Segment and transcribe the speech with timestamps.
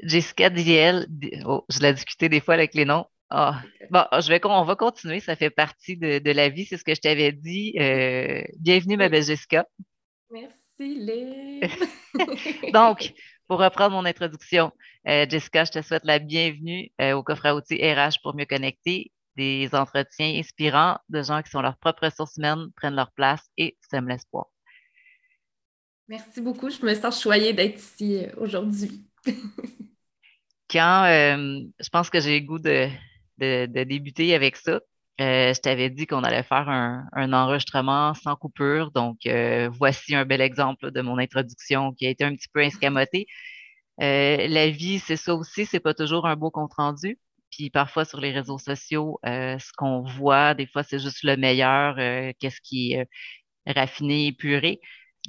[0.00, 1.06] Jessica Diel,
[1.44, 3.06] oh, je l'ai discuté des fois avec les noms.
[3.30, 6.84] Ah, bon, je vais, on va continuer, ça fait partie de, la vie, c'est ce
[6.84, 7.74] que je t'avais dit.
[7.78, 9.66] Euh, bienvenue, ma belle Jessica.
[10.30, 11.60] Merci, Lynn.
[12.72, 13.12] Donc,
[13.48, 14.72] pour reprendre mon introduction,
[15.08, 18.46] euh, Jessica, je te souhaite la bienvenue euh, au coffre à outils RH pour mieux
[18.46, 23.42] connecter, des entretiens inspirants de gens qui sont leurs propres ressources humaines, prennent leur place
[23.58, 24.46] et sèment l'espoir.
[26.08, 26.70] Merci beaucoup.
[26.70, 29.04] Je me sens choyée d'être ici aujourd'hui.
[30.70, 32.88] Quand je pense que j'ai le goût de,
[33.38, 34.80] de, débuter avec ça.
[35.20, 38.92] Euh, je t'avais dit qu'on allait faire un, enregistrement sans coupure.
[38.92, 42.62] Donc, euh, voici un bel exemple de mon introduction qui a été un petit peu
[42.62, 43.26] escamotée.
[44.00, 47.18] Euh, la vie, c'est ça aussi, c'est pas toujours un beau compte-rendu.
[47.50, 51.96] Puis parfois sur les réseaux sociaux, ce qu'on voit, des fois, c'est juste le meilleur,
[52.38, 53.08] qu'est-ce qui est
[53.66, 54.80] raffiné, épuré.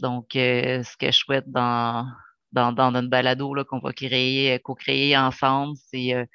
[0.01, 2.07] Donc, ce que je souhaite dans,
[2.51, 6.27] dans, dans notre balado qu'on va créer, co-créer ensemble, c'est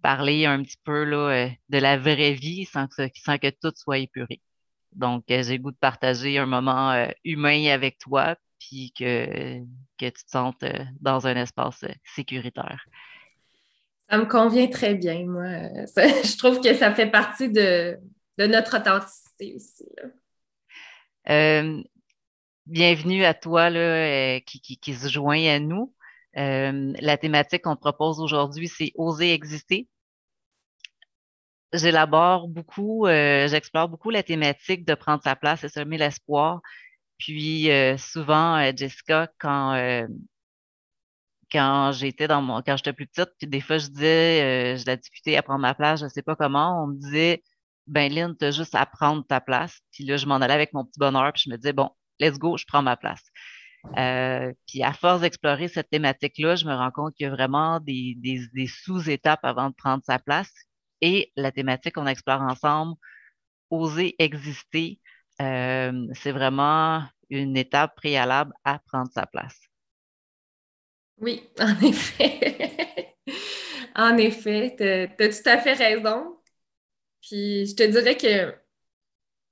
[0.00, 3.72] parler un petit peu là, euh, de la vraie vie sans que, sans que tout
[3.74, 4.40] soit épuré.
[4.92, 9.60] Donc, euh, j'ai le goût de partager un moment euh, humain avec toi, puis que,
[9.98, 10.64] que tu te sentes
[11.00, 12.84] dans un espace sécuritaire.
[14.08, 15.44] Ça me convient très bien, moi.
[15.86, 17.96] je trouve que ça fait partie de,
[18.38, 19.86] notre authenticité aussi.
[22.70, 25.92] Bienvenue à toi là, qui, qui, qui, se joint à nous.
[26.36, 29.88] Euh, la thématique qu'on propose aujourd'hui, c'est oser exister.
[31.72, 36.60] J'élabore beaucoup, euh, j'explore beaucoup la thématique de prendre sa place et semer l'espoir.
[37.18, 39.74] Puis euh, souvent, Jessica, quand
[41.52, 44.96] quand j'étais dans mon quand j'étais plus petite, puis des fois je disais, je la
[44.96, 47.42] discutais à prendre ma place, je sais pas comment, on me disait
[47.86, 49.80] ben Lynn, t'as juste à prendre ta place.
[49.92, 52.38] Puis là, je m'en allais avec mon petit bonheur, puis je me disais bon, let's
[52.38, 53.22] go, je prends ma place.
[53.96, 57.80] Euh, puis à force d'explorer cette thématique-là, je me rends compte qu'il y a vraiment
[57.80, 60.52] des, sous-étapes avant de prendre sa place.
[61.00, 62.94] Et la thématique qu'on explore ensemble,
[63.70, 65.00] oser exister,
[65.40, 69.58] euh, c'est vraiment une étape préalable à prendre sa place.
[71.18, 73.16] Oui, en effet.
[73.94, 76.36] en effet, tu as, tout à fait raison.
[77.22, 78.54] Puis je te dirais que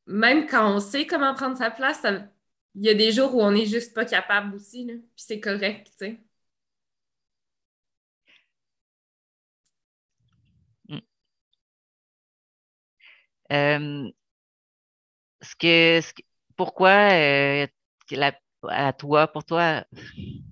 [0.06, 2.28] même quand on sait comment prendre sa place, ça,
[2.74, 5.40] il y a des jours où on n'est juste pas capable aussi, là, puis c'est
[5.40, 6.20] correct, tu sais.
[10.88, 10.98] Mm.
[13.52, 14.10] Euh,
[15.42, 16.00] ce que,
[16.56, 17.66] pourquoi euh,
[18.68, 19.84] à toi, pour toi?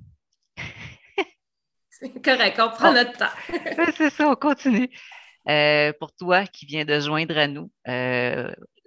[1.91, 3.33] C'est correct, on prend notre temps.
[3.97, 4.91] c'est ça, on continue.
[5.49, 7.73] Euh, pour toi qui viens de joindre à nous,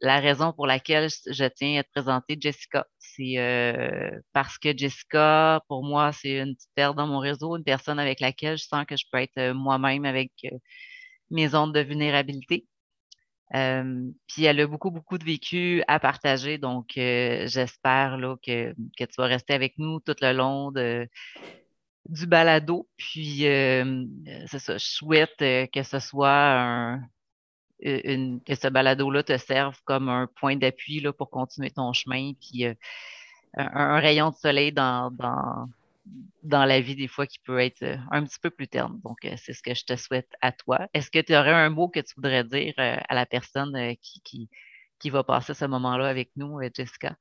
[0.01, 2.85] la raison pour laquelle je tiens à te présenter Jessica,
[3.19, 7.63] c'est euh, parce que Jessica, pour moi, c'est une petite paire dans mon réseau, une
[7.63, 10.57] personne avec laquelle je sens que je peux être euh, moi-même avec euh,
[11.31, 12.65] mes ondes de vulnérabilité.
[13.51, 19.53] puis elle a beaucoup, beaucoup de vécu à partager, donc j'espère que tu vas rester
[19.53, 21.07] avec nous tout le long de,
[22.09, 22.87] du balado.
[22.97, 27.01] Puis c'est ça, je souhaite que ce soit un,
[27.81, 32.73] que ce balado-là te serve comme un point d'appui pour continuer ton chemin, puis euh,
[33.55, 38.23] un, rayon de soleil dans, dans, la vie des fois qui peut être euh, un
[38.25, 38.99] petit peu plus terne.
[39.03, 40.87] Donc, euh, c'est ce que je te souhaite à toi.
[40.93, 44.49] Est-ce que tu aurais un mot que tu voudrais dire à la personne qui,
[44.99, 47.15] qui, va passer ce moment-là avec nous, Jessica?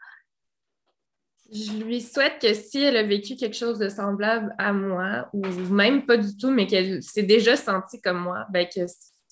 [1.50, 5.46] Je lui souhaite que si elle a vécu quelque chose de semblable à moi, ou
[5.72, 8.86] même pas du tout, mais qu'elle s'est déjà sentie comme moi, ben que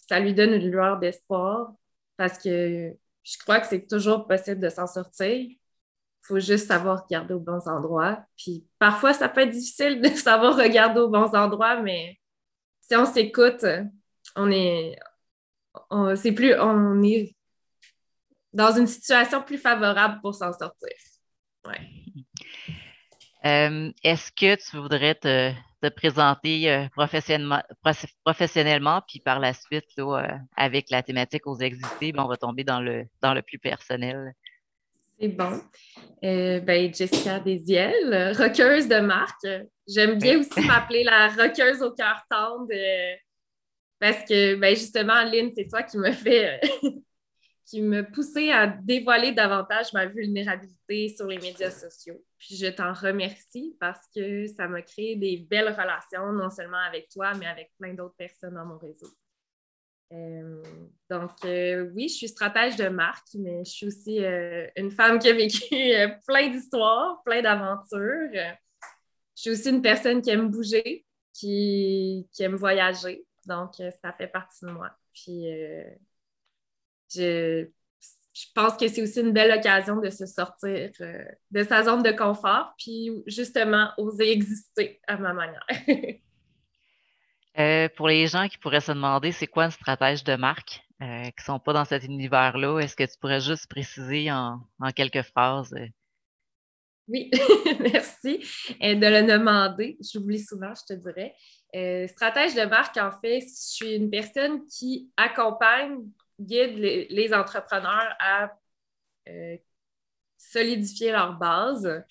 [0.09, 1.73] ça lui donne une lueur d'espoir
[2.17, 5.29] parce que je crois que c'est toujours possible de s'en sortir.
[5.29, 5.59] Il
[6.23, 8.25] faut juste savoir regarder aux bons endroits.
[8.37, 12.19] Puis parfois, ça peut être difficile de savoir regarder aux bons endroits, mais
[12.81, 13.65] si on s'écoute,
[14.37, 14.97] on est,
[16.17, 17.35] c'est plus, on est
[18.53, 20.89] dans une situation plus favorable pour s'en sortir.
[21.67, 21.81] Ouais.
[23.45, 25.53] Euh, est-ce que tu voudrais te,
[25.89, 27.63] présenter euh, professionnellement,
[28.25, 30.23] professionnellement, puis par la suite, euh,
[30.57, 34.33] avec la thématique aux existés, ben, on va tomber dans le, dans le plus personnel.
[35.19, 35.61] C'est bon.
[36.23, 39.47] ben, Jessica Desiel, roqueuse de marque.
[39.89, 42.69] J'aime bien aussi m'appeler la roqueuse au cœur tendre
[43.99, 46.61] parce que, ben, justement, Lynn, c'est toi qui me fait
[47.67, 52.25] qui me poussait à dévoiler davantage ma vulnérabilité sur les médias sociaux.
[52.39, 57.09] Puis je t'en remercie parce que ça m'a créé des belles relations, non seulement avec
[57.09, 59.09] toi, mais avec plein d'autres personnes dans mon réseau.
[60.13, 60.63] Euh,
[61.11, 65.19] donc, euh, oui, je suis stratège de marque, mais je suis aussi euh, une femme
[65.19, 65.65] qui a vécu
[66.29, 68.31] plein d'histoires, plein d'aventures.
[68.33, 71.05] Je suis aussi une personne qui aime bouger.
[71.33, 73.27] qui, qui aime voyager.
[73.47, 74.91] Donc, ça fait partie de moi.
[75.13, 75.47] Puis,
[77.15, 77.69] je,
[78.37, 82.03] je pense que c'est aussi une belle occasion de se sortir euh, de sa zone
[82.03, 85.67] de confort, puis justement oser exister à ma manière.
[87.59, 91.23] Euh, pour les gens qui pourraient se demander c'est quoi une stratège de marque euh,
[91.23, 94.61] qui ne sont pas dans cet univers-là, est-ce que tu pourrais juste préciser en,
[94.95, 95.75] quelques phrases?
[97.09, 97.31] Oui,
[97.81, 98.41] merci
[98.79, 99.97] de le demander.
[100.03, 101.35] J'oublie souvent, je te dirais.
[102.09, 106.01] stratège de marque, en fait, je suis une personne qui accompagne
[106.41, 108.53] guide les, entrepreneurs à
[109.29, 109.57] euh,
[110.37, 112.05] solidifier leur base.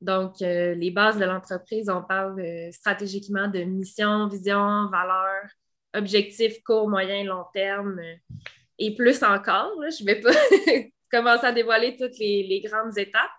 [0.00, 5.44] Donc, euh, les bases de l'entreprise, on parle euh, stratégiquement de mission, vision, valeur,
[5.94, 8.00] objectif court, moyen, long terme
[8.78, 9.72] et plus encore.
[9.82, 10.30] je ne vais pas
[11.10, 13.30] commencer à dévoiler toutes les, grandes étapes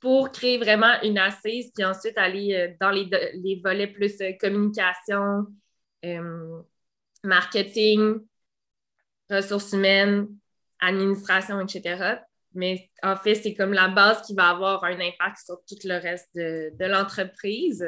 [0.00, 5.46] pour créer vraiment une assise, puis ensuite aller dans les, les volets plus communication,
[7.24, 8.20] marketing,
[9.30, 10.28] ressources humaines,
[10.80, 12.18] administration, etc.
[12.56, 16.00] Mais en fait, c'est comme la base qui va avoir un impact sur tout le
[16.00, 17.86] reste de, l'entreprise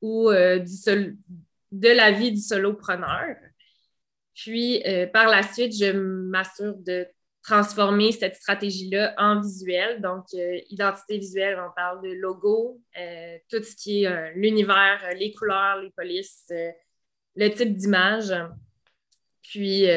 [0.00, 1.18] ou euh, du
[1.72, 3.36] de la vie du solopreneur.
[4.34, 7.06] Puis, euh, par la suite, je m'assure de
[7.42, 10.00] transformer cette stratégie-là en visuel.
[10.00, 12.80] Donc, euh, identité visuelle, on parle de logo,
[13.50, 16.52] tout ce qui est l'univers, les couleurs, les polices,
[17.34, 18.32] le type d'image.
[19.42, 19.88] Puis,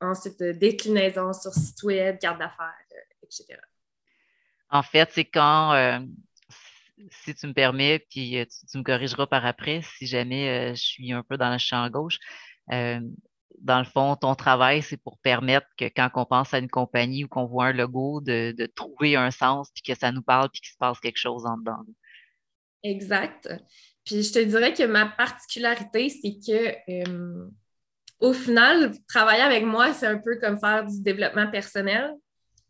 [0.00, 3.58] ensuite euh, déclinaison sur site web, carte d'affaires, euh, etc.
[4.70, 5.98] En fait, c'est quand, euh,
[7.10, 11.22] si tu me permets, puis tu, me corrigeras par après si jamais je suis un
[11.22, 12.18] peu dans le champ gauche.
[12.68, 17.24] dans le fond, ton travail, c'est pour permettre que quand on pense à une compagnie
[17.24, 20.50] ou qu'on voit un logo, de, de, trouver un sens, puis que ça nous parle,
[20.50, 21.82] puis qu'il se passe quelque chose en dedans.
[22.82, 23.48] Exact.
[24.04, 27.48] Puis je te dirais que ma particularité, c'est que
[28.20, 32.14] au final, travailler avec moi, c'est un peu comme faire du développement personnel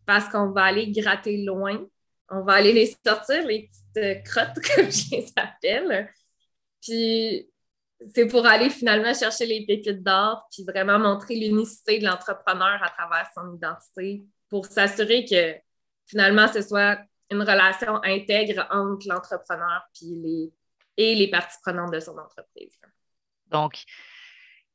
[0.04, 1.86] parce qu'on va aller gratter loin.
[2.30, 6.12] On va aller les sortir, les petites crottes, comme je les appelle.
[6.82, 7.48] Puis
[8.14, 12.90] c'est pour aller finalement chercher les pépites d'or, puis vraiment montrer l'unicité de l'entrepreneur à
[12.90, 15.56] travers son identité pour s'assurer que
[16.06, 16.98] finalement ce soit
[17.30, 20.52] une relation intègre entre l'entrepreneur les,
[20.96, 22.78] et les parties prenantes de son entreprise.
[23.46, 23.84] Donc,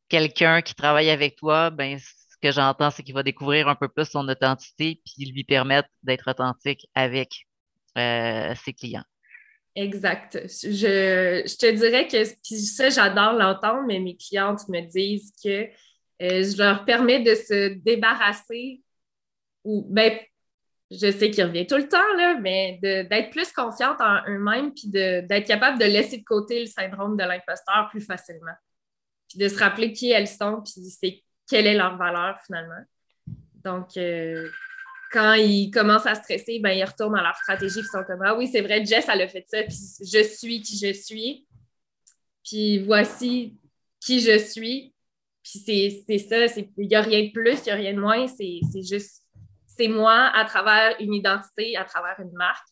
[0.09, 3.87] quelqu'un qui travaille avec toi, ben, ce que j'entends, c'est qu'il va découvrir un peu
[3.87, 7.45] plus son authenticité puis lui permettre d'être authentique avec
[7.97, 9.05] euh, ses clients.
[9.75, 10.39] Exact.
[10.45, 15.63] Je, te dirais que ça, j'adore l'entendre, mais mes clientes me disent que
[16.21, 18.83] euh, je leur permets de se débarrasser
[19.63, 20.19] ou ben,
[20.91, 24.89] je sais qu'il revient tout le temps, là, mais d'être plus confiante en eux-mêmes puis
[24.89, 28.53] d'être capable de laisser de côté le syndrome de l'imposteur plus facilement
[29.35, 32.83] de se rappeler qui elles sont, puis c'est quelle est leur valeur finalement.
[33.63, 34.49] Donc, euh,
[35.11, 38.35] quand ils commencent à stresser, ben, ils retournent dans leur stratégie, ils sont comme Ah
[38.35, 41.47] oui, c'est vrai, Jess, elle a fait ça, puis je suis qui je suis.
[42.43, 43.57] Puis voici
[43.99, 44.93] qui je suis.
[45.43, 46.45] Puis c'est ça,
[46.77, 49.23] il n'y a rien de plus, il n'y a rien de moins, c'est juste,
[49.67, 52.67] c'est moi à travers une identité, à travers une marque.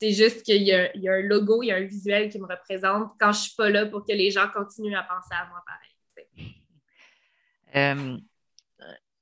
[0.00, 3.12] C'est juste qu'il y, a un logo, il y a un visuel qui me représente
[3.18, 5.62] quand je ne suis pas là pour que les gens continuent à penser à moi
[5.66, 5.89] pareil.
[7.76, 8.18] Euh,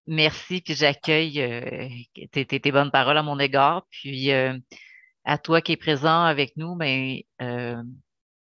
[0.06, 1.88] merci, puis j'accueille euh,
[2.32, 3.86] tes, bonnes paroles à mon égard.
[3.90, 4.56] Puis euh,
[5.24, 7.84] à toi qui es présent avec nous, mais ben,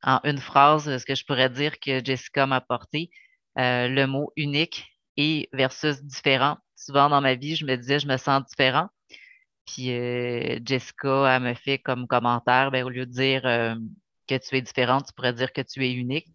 [0.02, 3.10] en une phrase, ce que je pourrais dire que Jessica m'a apporté,
[3.56, 6.58] le mot unique et versus différent.
[6.76, 8.88] Souvent dans ma vie, je me disais, je me sens différent.
[9.66, 9.86] Puis
[10.64, 13.42] Jessica, me fait comme commentaire, ben, au lieu de dire
[14.28, 16.28] que tu es différente, tu pourrais dire que tu es unique.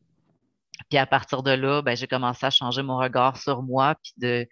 [0.90, 4.14] Puis à partir de là, ben, j'ai commencé à changer mon regard sur moi, puis
[4.18, 4.48] de,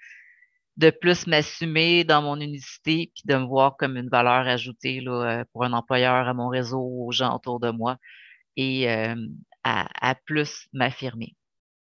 [0.78, 5.12] de plus m'assumer dans mon unicité, puis de me voir comme une valeur ajoutée là,
[5.12, 7.98] euh, pour un employeur, à mon réseau, aux gens autour de moi,
[8.56, 9.16] et euh,
[9.64, 11.36] à, plus m'affirmer.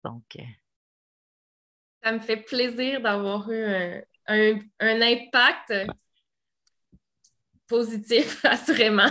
[0.04, 0.24] Donc.
[0.38, 0.44] Euh,
[2.04, 3.64] Ça me fait plaisir d'avoir eu
[4.28, 5.74] un, un, impact
[7.68, 9.10] positif, assurément,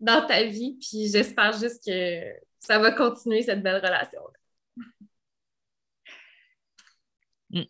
[0.00, 0.78] dans ta vie.
[0.80, 2.22] Puis j'espère juste que
[2.60, 4.20] ça va continuer cette belle relation.
[7.50, 7.62] Mm.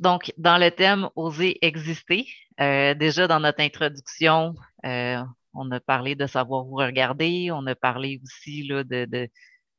[0.00, 2.26] Donc, dans le thème Oser exister,
[2.60, 5.22] euh, déjà dans notre introduction, euh,
[5.54, 9.28] on a parlé de savoir vous regarder, on a parlé aussi là, de,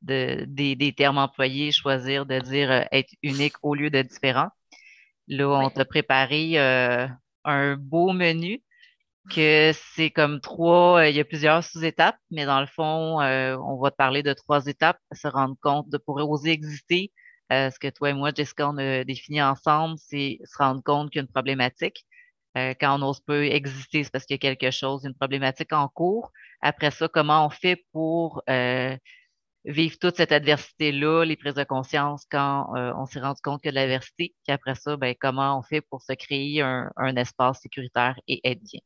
[0.00, 4.48] des, termes employés, choisir de dire euh, être unique au lieu de différent.
[5.28, 6.56] Là, on t'a préparé
[7.44, 8.62] un beau menu
[9.30, 13.90] que c'est comme trois, il y a plusieurs sous-étapes, mais dans le fond, on va
[13.90, 17.12] te parler de trois étapes, se rendre compte de pour oser exister.
[17.50, 21.20] ce que toi et moi, Jessica, on a défini ensemble, c'est se rendre compte qu'il
[21.20, 22.04] y a une problématique.
[22.54, 25.88] quand on n'ose pas exister, c'est parce qu'il y a quelque chose, une problématique en
[25.88, 26.30] cours.
[26.60, 28.42] Après ça, comment on fait pour
[29.64, 33.70] vivre toute cette adversité-là, les prises de conscience quand euh, on s'est rendu compte que
[33.70, 38.18] de l'adversité, puis après ça, ben, comment on fait pour se créer un, espace sécuritaire
[38.28, 38.80] et être bien?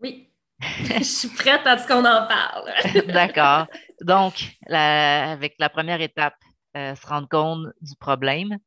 [0.00, 2.72] Oui, je suis prête à ce qu'on en parle.
[3.12, 3.66] D'accord.
[4.00, 6.36] Donc, avec la première étape,
[6.76, 8.58] euh, se rendre compte du problème.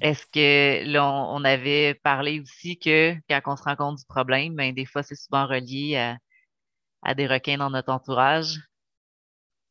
[0.00, 4.54] Est-ce que là, on, avait parlé aussi que quand on se rend compte du problème,
[4.54, 6.18] ben, des fois, c'est souvent relié à
[7.02, 8.60] à des requins dans notre entourage?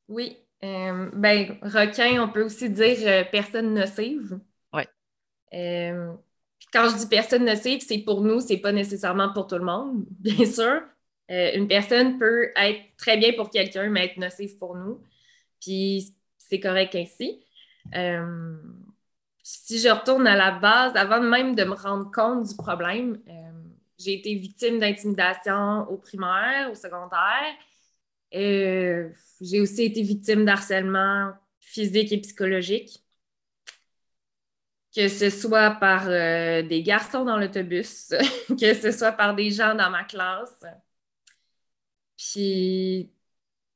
[0.07, 0.37] Oui.
[0.63, 4.39] Euh, ben, requin, on peut aussi dire euh, personne nocive.
[4.73, 4.83] Oui.
[5.53, 6.13] Euh,
[6.73, 10.05] quand je dis personne nocive, c'est pour nous, c'est pas nécessairement pour tout le monde,
[10.19, 10.81] bien sûr.
[11.29, 15.01] une personne peut être très bien pour quelqu'un, mais être nocive pour nous.
[15.61, 17.43] Puis c'est correct ainsi.
[19.43, 23.19] si je retourne à la base, avant même de me rendre compte du problème,
[23.99, 27.55] j'ai été victime d'intimidation au primaire, au secondaire.
[28.33, 29.09] Euh,
[29.41, 33.03] j'ai aussi été victime d'harcèlement physique et psychologique,
[34.95, 38.13] que ce soit par euh, des garçons dans l'autobus,
[38.59, 40.63] que ce soit par des gens dans ma classe.
[42.17, 43.11] Puis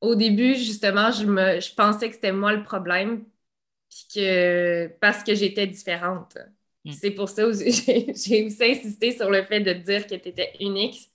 [0.02, 3.26] au début, justement, je, me, je pensais que c'était moi le problème,
[3.90, 6.38] puis que parce que j'étais différente.
[6.90, 6.94] Mm.
[6.94, 10.54] C'est pour ça que j'ai aussi insisté sur le fait de dire que tu étais
[10.60, 11.12] unique.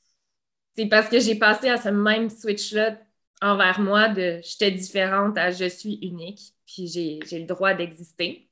[0.76, 2.98] C'est parce que j'ai passé à ce même switch-là
[3.40, 8.48] envers moi de j'étais différente à je suis unique, puis j'ai le droit d'exister.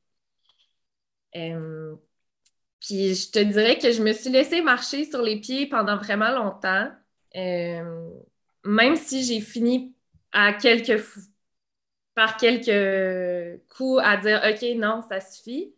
[1.37, 1.97] Euh,
[2.81, 6.31] puis je te dirais que je me suis laissée marcher sur les pieds pendant vraiment
[6.31, 6.91] longtemps,
[7.37, 8.11] euh,
[8.65, 9.95] même si j'ai fini
[10.33, 11.03] à quelques
[12.15, 15.75] par quelques coups à dire OK, non, ça suffit.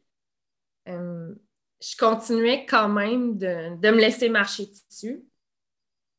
[0.89, 1.35] Euh,
[1.81, 5.25] je continuais quand même de, me laisser marcher dessus.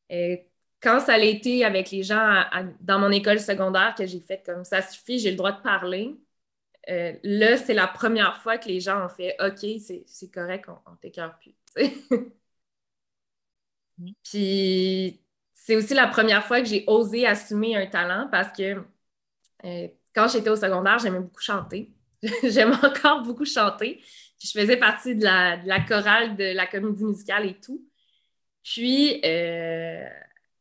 [0.08, 0.48] Et
[0.80, 2.44] quand ça a été avec les gens
[2.80, 6.16] dans mon école secondaire que j'ai fait comme ça suffit, j'ai le droit de parler,
[6.88, 10.78] euh, là, c'est la première fois que les gens ont fait OK, c'est correct, on,
[10.92, 11.54] on t'écœure plus.
[13.98, 14.10] Mm.
[14.22, 15.20] Puis
[15.54, 18.82] c'est aussi la première fois que j'ai osé assumer un talent parce que
[19.64, 21.92] euh, quand j'étais au secondaire, j'aimais beaucoup chanter.
[22.44, 24.02] J'aime encore beaucoup chanter.
[24.42, 27.84] Je faisais partie de la, chorale de la comédie musicale et tout.
[28.62, 30.06] Puis, euh,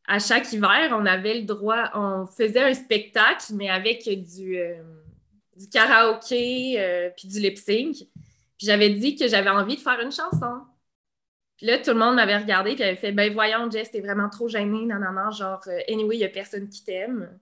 [0.08, 4.82] à chaque hiver, on avait le droit, on faisait un spectacle, mais avec du, euh,
[5.58, 7.96] du karaoké euh, puis du lip sync.
[8.58, 10.62] Puis j'avais dit que j'avais envie de faire une chanson.
[11.58, 14.30] Puis là, tout le monde m'avait regardé et avait fait Ben voyons, Jess, t'es vraiment
[14.30, 17.40] trop gênée, non, non, non, genre, anyway, il n'y a personne qui t'aime.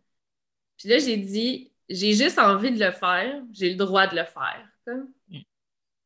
[0.77, 4.23] Puis là, j'ai dit j'ai juste envie de le faire, j'ai le droit de le
[4.23, 4.67] faire.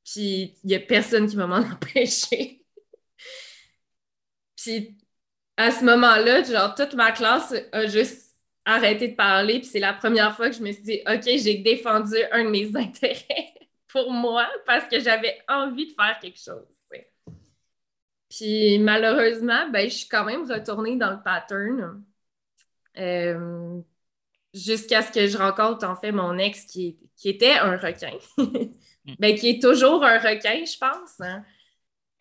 [0.08, 2.64] Puis il n'y a personne qui va m'en empêcher.
[4.56, 4.98] Puis
[5.58, 8.36] à ce moment-là, genre toute ma classe a juste
[8.66, 9.60] arrêté de parler.
[9.60, 12.50] Puis c'est la première fois que je me suis dit, OK, j'ai défendu un de
[12.50, 13.54] mes intérêts
[13.88, 16.66] pour moi parce que j'avais envie de faire quelque chose.
[18.30, 22.04] Puis malheureusement, ben, je suis quand même retournée dans le pattern.
[22.98, 23.82] Euh,
[24.54, 28.12] jusqu'à ce que je rencontre en fait mon ex qui, était un requin.
[29.08, 29.16] Mm.
[29.20, 31.20] ben, qui est toujours un requin, je pense.
[31.22, 31.44] Hein.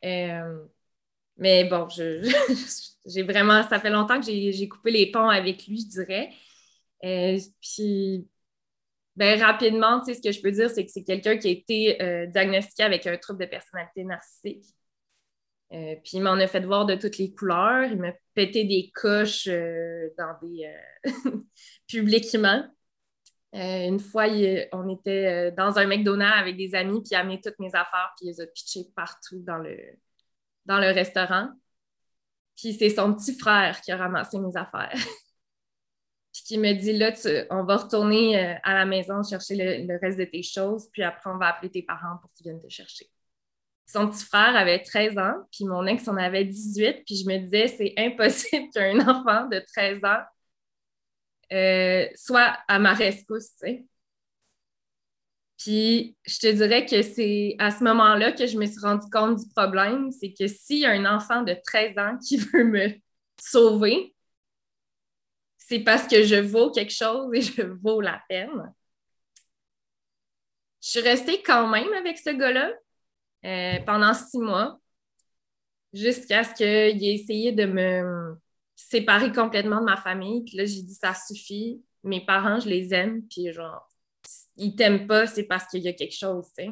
[0.05, 0.65] Euh,
[1.37, 1.89] mais bon,
[3.07, 6.31] j'ai vraiment, ça fait longtemps que j'ai coupé les ponts avec lui, je dirais.
[7.05, 8.29] Euh, puis,
[9.17, 11.51] ben, rapidement, tu sais, ce que je peux dire, c'est que c'est quelqu'un qui a
[11.51, 14.65] été euh, diagnostiqué avec un trouble de personnalité narcissique.
[15.69, 17.91] Puis il m'en a fait voir de toutes les couleurs.
[17.91, 20.73] Il m'a pété des coches dans des
[21.89, 22.65] publiquement.
[23.57, 24.27] Euh, une fois,
[24.73, 28.13] on était dans un McDonald's avec des amis, puis il a amené toutes mes affaires,
[28.17, 29.79] puis il les a pitchées partout dans le,
[30.67, 31.49] dans le restaurant.
[32.57, 34.93] Puis c'est son petit frère qui a ramassé mes affaires.
[36.33, 37.13] puis qui me dit là,
[37.51, 41.39] on va retourner à la maison chercher le, reste de tes choses, puis après, on
[41.39, 43.11] va appeler tes parents pour qu'ils viennent te chercher.
[43.87, 47.39] Son petit frère avait 13 ans, puis mon ex en avait 18, puis je me
[47.39, 50.23] disais, c'est impossible qu'un enfant de 13 ans
[51.53, 53.87] euh, soit à ma rescousse, tu sais.
[55.59, 59.39] Puis je te dirais que c'est à ce moment-là que je me suis rendu compte
[59.39, 62.89] du problème, c'est que s'il y a un enfant de 13 ans qui veut me
[63.41, 64.15] sauver,
[65.57, 68.73] c'est parce que je vaux quelque chose et je vaux la peine.
[70.83, 72.73] Je suis restée quand même avec ce gars-là,
[73.45, 74.79] euh, pendant six mois.
[75.93, 78.37] jusqu'à ce qu'il ait essayé de me
[78.77, 80.45] séparer complètement de ma famille.
[80.45, 81.83] Puis là, j'ai dit, ça suffit.
[82.05, 83.23] Mes parents, je les aime.
[83.29, 83.89] Puis genre,
[84.57, 86.71] ils t'aiment pas, c'est parce qu'il y a quelque chose, tu sais.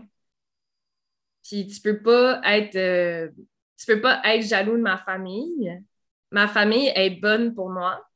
[1.42, 2.76] Puis tu peux pas être...
[2.76, 3.28] Euh,
[3.76, 5.82] tu peux pas être jaloux de ma famille.
[6.30, 8.06] Ma famille est bonne pour moi.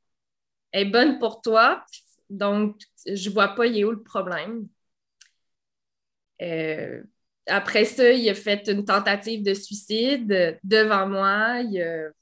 [0.71, 1.83] Elle est bonne pour toi.
[2.29, 4.67] Donc, je vois pas, il est où le problème?
[6.41, 7.03] Euh,
[7.47, 11.59] après ça, il a fait une tentative de suicide devant moi.
[11.61, 12.13] Il,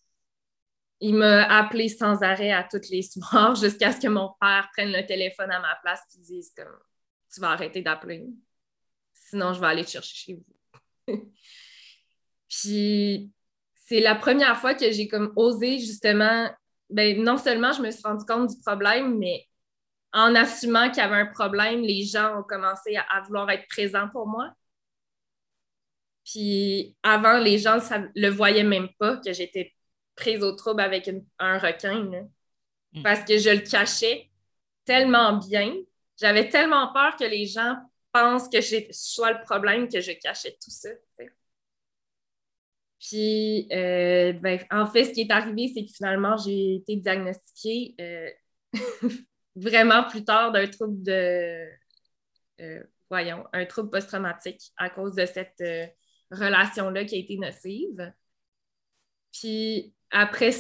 [1.01, 5.05] m'a appelé sans arrêt à toutes les soirs jusqu'à ce que mon père prenne le
[5.05, 6.77] téléphone à ma place et dise comme,
[7.33, 8.25] Tu vas arrêter d'appeler.
[9.13, 10.55] Sinon, je vais aller te chercher chez vous.
[12.49, 13.31] Puis,
[13.75, 16.49] c'est la première fois que j'ai comme osé justement,
[16.89, 19.45] ben, non seulement je me suis rendu compte du problème, mais
[20.13, 24.09] en assumant qu'il y avait un problème, les gens ont commencé à vouloir être présents
[24.09, 24.51] pour moi.
[26.25, 29.73] Puis avant, les gens ne le voyaient même pas que j'étais
[30.17, 31.09] prise au trouble avec
[31.39, 32.27] un requin.
[32.91, 33.03] Mm.
[33.03, 34.29] Parce que je le cachais
[34.83, 35.73] tellement bien.
[36.19, 37.77] J'avais tellement peur que les gens
[38.11, 40.89] pensent que je sois le problème que je cachais tout ça.
[42.99, 47.95] Puis, euh, ben, en fait, ce qui est arrivé, c'est que finalement, j'ai été diagnostiquée
[48.01, 48.29] euh,
[49.55, 51.67] vraiment plus tard d'un trouble de,
[52.59, 55.63] euh, voyons, un trouble post-traumatique à cause de cette
[56.31, 58.11] relation-là qui a été nocive.
[59.31, 60.53] Puis après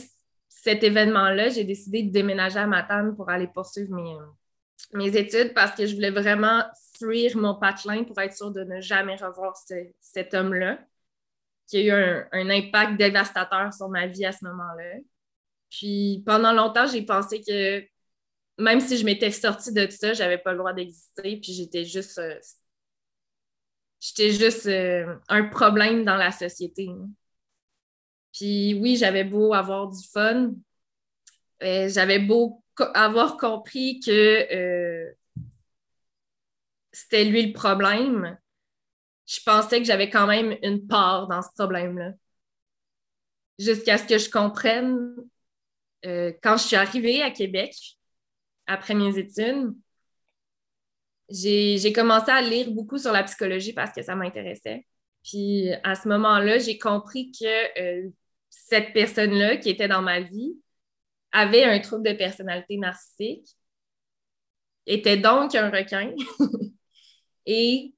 [0.49, 4.17] cet événement-là, j'ai décidé de déménager à Matane pour aller poursuivre mes,
[4.93, 6.63] mes études parce que je voulais vraiment
[6.97, 9.55] fuir mon patelin pour être sûre de ne jamais revoir
[10.01, 10.79] cet homme-là,
[11.67, 14.99] qui a eu un, impact dévastateur sur ma vie à ce moment-là.
[15.69, 17.85] Puis pendant longtemps, j'ai pensé que
[18.57, 22.17] même si je m'étais sortie de ça, j'avais pas le droit d'exister, puis j'étais juste
[22.17, 22.39] euh,
[23.99, 26.89] j'étais juste euh, un problème dans la société.
[28.33, 30.51] Puis oui, j'avais beau avoir du fun,
[31.63, 34.11] euh, j'avais beau avoir compris que
[34.53, 35.11] euh,
[36.91, 38.37] c'était lui le problème,
[39.25, 42.11] je pensais que j'avais quand même une part dans ce problème-là.
[43.59, 45.15] Jusqu'à ce que je comprenne,
[46.03, 47.73] quand je suis arrivée à Québec,
[48.67, 49.73] après mes études,
[51.29, 54.85] j'ai commencé à lire beaucoup sur la psychologie parce que ça m'intéressait.
[55.27, 58.09] Puis à ce moment-là, j'ai compris que euh,
[58.49, 60.57] cette personne-là qui était dans ma vie
[61.33, 63.45] avait un trouble de personnalité narcissique,
[64.85, 66.13] était donc un requin.
[67.45, 67.93] Et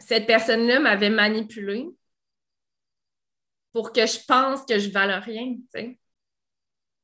[0.00, 1.86] cette personne-là m'avait manipulée
[3.72, 5.56] pour que je pense que je vale rien.
[5.72, 5.96] Puis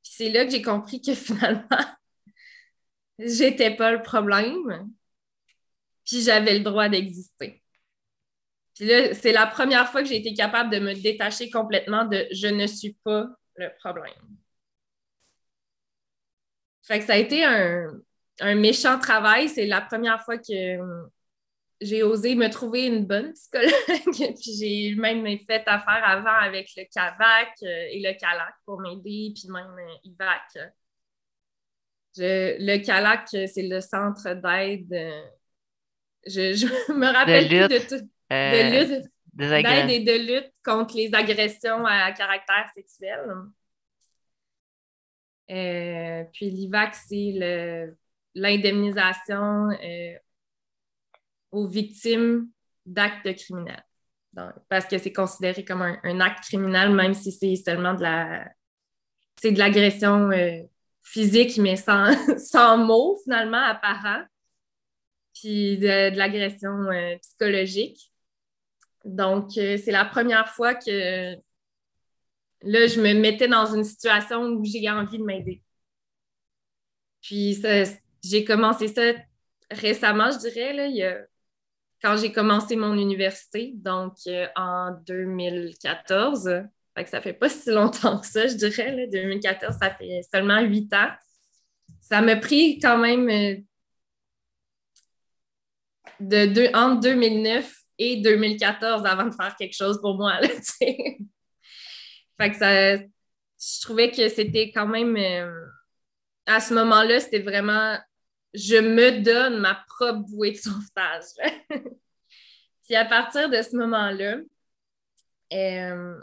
[0.02, 1.86] c'est là que j'ai compris que finalement,
[3.20, 4.90] j'étais pas le problème,
[6.04, 7.63] puis j'avais le droit d'exister.
[8.74, 12.26] Puis là, c'est la première fois que j'ai été capable de me détacher complètement de
[12.32, 14.12] je ne suis pas le problème.
[16.82, 19.48] Fait que ça a été un, méchant travail.
[19.48, 20.78] C'est la première fois que
[21.80, 23.72] j'ai osé me trouver une bonne psychologue.
[24.16, 29.32] puis j'ai même fait affaire avant avec le CAVAC euh, et le CALAC pour m'aider,
[29.34, 30.72] puis même euh, IVAC
[32.16, 34.92] le CALAC, c'est le centre d'aide.
[34.92, 35.22] Euh,
[36.26, 38.10] je, me rappelle plus de tout.
[38.30, 39.06] De lutte.
[39.40, 43.18] Euh, d'aide et de lutte contre les agressions à caractère sexuel.
[45.50, 47.90] Euh, puis l'IVAC, c'est
[48.34, 49.70] l'indemnisation
[51.50, 52.48] aux victimes
[52.86, 53.84] d'actes criminels.
[54.68, 58.48] parce que c'est considéré comme un, acte criminel, même si c'est seulement de la
[59.40, 60.30] c'est de l'agression
[61.04, 64.24] physique, mais sans, sans mots, finalement, apparent,
[65.34, 68.12] puis de, l'agression euh, psychologique.
[69.04, 71.34] Donc, euh, c'est la première fois que
[72.62, 75.62] là, je me mettais dans une situation où j'ai envie de m'aider.
[77.22, 77.62] Puis,
[78.22, 79.12] j'ai commencé ça
[79.70, 81.24] récemment, je dirais, là,
[82.04, 86.50] quand j'ai commencé mon université, donc euh, en 2014.
[86.94, 89.08] Fait que ça fait pas si longtemps que ça, je dirais.
[89.10, 91.08] 2014, ça fait seulement huit ans.
[92.00, 93.56] Ça m'a pris quand même euh,
[96.20, 100.40] de deux, entre 2009 et 2014 avant de faire quelque chose pour moi.
[100.40, 100.48] Là,
[100.80, 105.66] fait que ça, je trouvais que c'était quand même, euh,
[106.46, 107.98] à ce moment-là, c'était vraiment,
[108.52, 111.24] je me donne ma propre bouée de sauvetage.
[112.84, 114.36] Puis à partir de ce moment-là,
[115.52, 116.20] euh,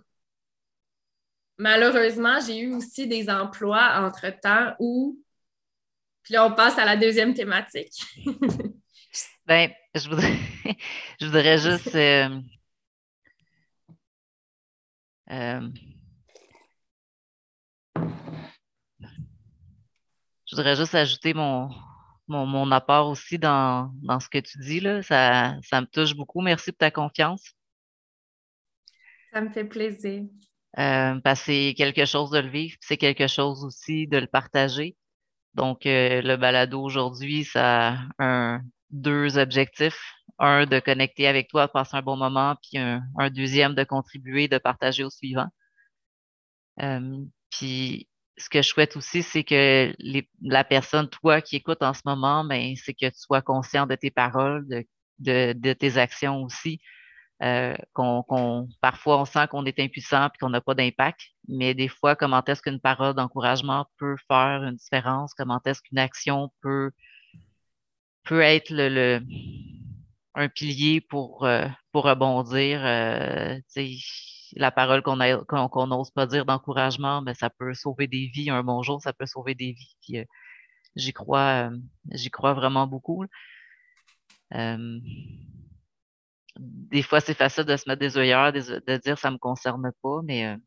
[1.57, 5.19] malheureusement, j'ai eu aussi des emplois entre-temps où,
[6.23, 7.99] puis là, on passe à la deuxième thématique.
[9.51, 10.37] ben, je voudrais,
[11.19, 11.93] je voudrais juste...
[11.95, 12.41] Euh,
[15.31, 15.69] Euh,
[20.45, 21.69] je voudrais juste ajouter mon,
[22.27, 24.81] mon, apport aussi dans, ce que tu dis.
[24.81, 25.01] Là.
[25.03, 26.41] Ça, ça me touche beaucoup.
[26.41, 27.53] Merci pour ta confiance.
[29.31, 30.23] Ça me fait plaisir.
[30.77, 34.95] Euh, c'est quelque chose de le vivre, c'est quelque chose aussi de le partager.
[35.53, 38.59] Donc, euh, le balado aujourd'hui, ça a
[38.91, 40.13] deux objectifs.
[40.39, 44.47] Un, de connecter avec toi, de passer un bon moment, puis un, deuxième, de contribuer,
[44.47, 45.47] de partager au suivant.
[46.81, 49.93] Euh, puis, ce que je souhaite aussi, c'est que
[50.41, 53.95] la personne, toi qui écoutes en ce moment, ben, c'est que tu sois conscient de
[53.95, 54.65] tes paroles,
[55.19, 56.79] de tes actions aussi,
[57.43, 61.87] euh, qu'on, parfois on sent qu'on est impuissant et qu'on n'a pas d'impact, mais des
[61.87, 65.33] fois, comment est-ce qu'une parole d'encouragement peut faire une différence?
[65.33, 66.91] Comment est-ce qu'une action peut,
[68.23, 69.21] peut être le,
[70.35, 72.85] un pilier pour, euh, pour rebondir?
[72.85, 73.57] Euh,
[74.57, 78.49] la parole qu'on n'ose pas dire d'encouragement, mais ben, ça peut sauver des vies.
[78.49, 79.95] Un bonjour, ça peut sauver des vies.
[80.01, 80.17] Puis,
[80.95, 81.69] j'y crois,
[82.11, 83.25] j'y crois vraiment beaucoup
[86.91, 90.21] des fois, c'est facile de se mettre des œillères, de, dire ça me concerne pas,
[90.23, 90.57] mais euh,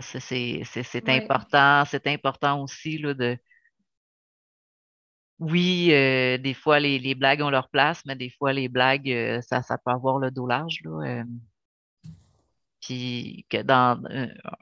[0.00, 1.84] c'est important.
[1.86, 3.38] C'est important aussi là, de.
[5.40, 9.40] Oui, euh, des fois, les, blagues ont leur place, mais des fois, les blagues, euh,
[9.42, 10.80] ça, ça peut avoir le dos large.
[10.84, 11.24] Là,
[12.80, 14.02] puis que dans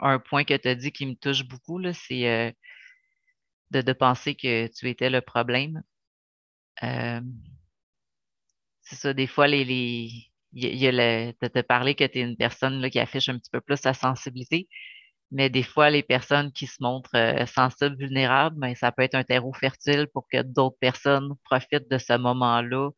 [0.01, 2.55] un point que tu as dit qui me touche beaucoup, c'est
[3.71, 5.83] de, de, penser que tu étais le problème
[8.89, 10.11] c'est ça, des fois, les, les
[10.53, 13.39] il y a le, te parlé que tu es une personne là, qui affiche un
[13.39, 14.67] petit peu plus sa sensibilité,
[15.31, 19.15] mais des fois, les personnes qui se montrent euh, sensibles, vulnérables, ben, ça peut être
[19.15, 22.91] un terreau fertile pour que d'autres personnes profitent de ce moment-là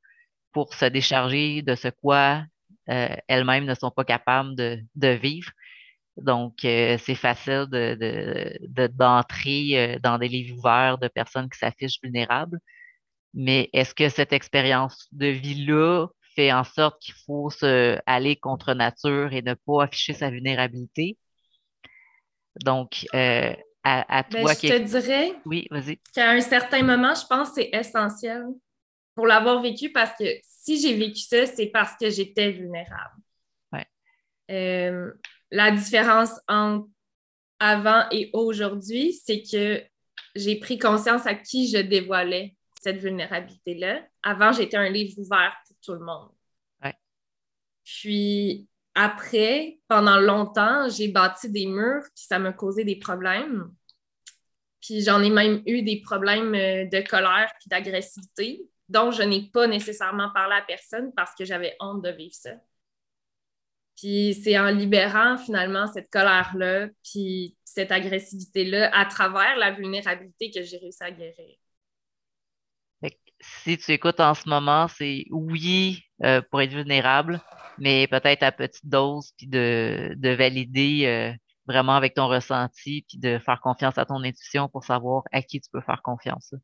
[0.53, 2.45] pour se décharger de ce quoi
[2.91, 5.53] euh, elles-mêmes ne sont pas capables de, de vivre.
[6.17, 12.59] Donc, euh, c'est facile de, d'entrer dans des livres ouverts de personnes qui s'affichent vulnérables.
[13.35, 18.75] Mais est-ce que cette expérience de vie-là fait en sorte qu'il faut se aller contre
[18.75, 21.19] nature et ne pas afficher sa vulnérabilité?
[22.65, 24.69] Donc, euh, à, ben, toi qui.
[24.69, 25.69] Je te dirais oui,
[26.15, 28.47] qu'à un certain moment, je pense que c'est essentiel
[29.15, 33.17] pour l'avoir vécu parce que si j'ai vécu ça, c'est parce que j'étais vulnérable.
[33.73, 33.87] Ouais.
[34.51, 35.13] Euh,
[35.51, 36.89] la différence entre
[37.59, 39.83] avant et aujourd'hui, c'est que
[40.35, 44.03] j'ai pris conscience à qui je dévoilais cette vulnérabilité-là.
[44.23, 46.31] Avant, j'étais un livre ouvert pour tout le monde.
[47.85, 53.73] Puis après, pendant longtemps, j'ai bâti des murs, puis ça m'a causé des problèmes.
[54.81, 59.51] Puis j'en ai même eu des problèmes euh, de colère puis d'agressivité, dont je n'ai
[59.53, 62.53] pas nécessairement parlé à personne parce que j'avais honte de vivre ça.
[63.97, 70.63] Puis c'est en libérant finalement cette colère-là, puis cette agressivité-là à travers la vulnérabilité que
[70.63, 71.57] j'ai réussi à guérir
[73.41, 77.41] si tu écoutes en ce moment, c'est oui euh, pour être vulnérable,
[77.79, 81.33] mais peut-être à petite dose, puis de, de valider euh,
[81.67, 85.61] vraiment avec ton ressenti, puis de faire confiance à ton intuition pour savoir à qui
[85.61, 86.55] tu peux faire confiance.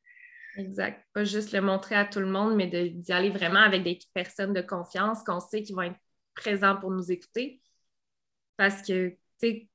[0.56, 1.04] Exact.
[1.12, 4.52] Pas juste le montrer à tout le monde, mais d'y aller vraiment avec des personnes
[4.52, 5.98] de confiance qu'on sait qui vont être
[6.34, 7.60] présents pour nous écouter.
[8.56, 9.68] Parce que, tu sais,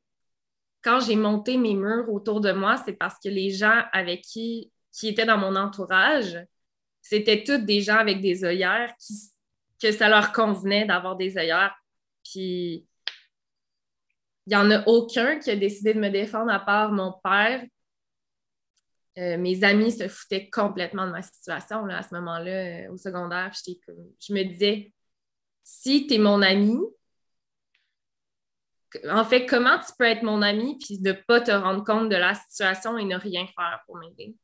[0.82, 4.72] quand j'ai monté mes murs autour de moi, c'est parce que les gens avec qui,
[4.92, 6.38] qui étaient dans mon entourage,
[7.02, 8.94] c'était tous des gens avec des œillères
[9.82, 11.76] que ça leur convenait d'avoir des œillères.
[12.24, 12.86] Puis
[14.46, 17.66] il n'y en a aucun qui a décidé de me défendre à part mon père.
[19.18, 22.52] Euh, mes amis se foutaient complètement de ma situation là, à ce moment-là,
[22.86, 23.52] euh, au secondaire.
[23.66, 24.94] Je me disais,
[25.64, 26.78] si tu es mon ami,
[29.10, 32.16] en fait, comment tu peux être mon ami puis ne pas te rendre compte de
[32.16, 34.36] la situation et ne rien faire pour m'aider?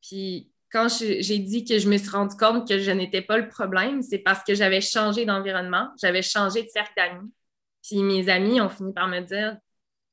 [0.00, 3.48] Puis quand j'ai dit que je me suis rendu compte que je n'étais pas le
[3.48, 7.32] problème, c'est parce que j'avais changé d'environnement, j'avais changé de cercle d'amis.
[7.80, 9.56] Puis mes amis ont fini par me dire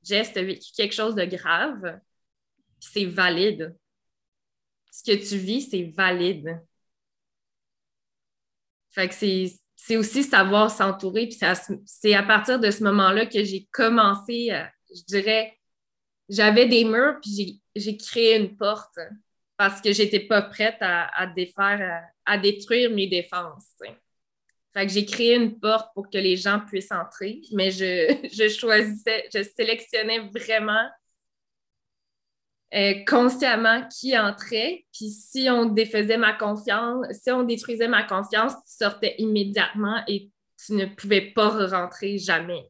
[0.04, 2.00] Jess, tu as vécu quelque chose de grave,
[2.80, 3.76] c'est valide.
[4.92, 6.62] Ce que tu vis, c'est valide.
[8.92, 11.28] Fait que c'est aussi savoir s'entourer.
[11.28, 11.40] Puis
[11.86, 14.52] c'est à partir de ce moment-là que j'ai commencé,
[14.94, 15.58] je dirais,
[16.30, 19.00] j'avais des murs, puis j'ai créé une porte
[19.62, 23.76] parce que j'étais pas prête à, défaire, à, détruire mes défenses.
[24.88, 30.90] J'ai créé une porte pour que les gens puissent entrer, mais je, je sélectionnais vraiment
[32.74, 34.88] euh, consciemment qui entrait.
[34.92, 40.32] Puis si on défaisait ma confiance, si on détruisait ma confiance, tu sortais immédiatement et
[40.66, 42.68] tu ne pouvais pas rentrer jamais.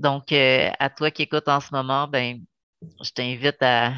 [0.00, 2.42] Donc, euh, à toi qui écoutes en ce moment, ben,
[3.04, 3.92] je t'invite à,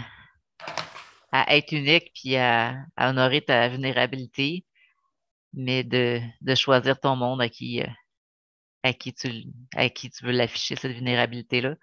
[1.31, 4.67] à être unique puis à, honorer ta vulnérabilité,
[5.53, 7.87] mais de, de choisir ton monde à qui, euh,
[8.83, 9.45] à qui tu,
[9.77, 11.77] à qui tu veux l'afficher, cette vulnérabilité-là.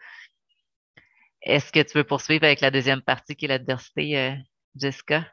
[1.42, 4.36] Est-ce que tu veux poursuivre avec la deuxième partie qui est l'adversité, euh,
[4.76, 5.26] Jessica?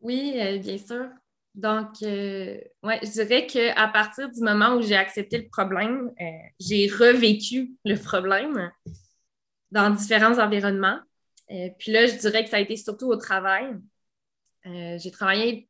[0.00, 1.10] Oui, bien sûr.
[1.54, 6.10] Donc, ouais, je dirais qu'à partir du moment où j'ai accepté le problème,
[6.58, 8.70] j'ai revécu le problème
[9.72, 11.00] dans différents environnements.
[11.50, 13.74] Euh, puis là, je dirais que ça a été surtout au travail.
[14.66, 15.68] Euh, j'ai travaillé,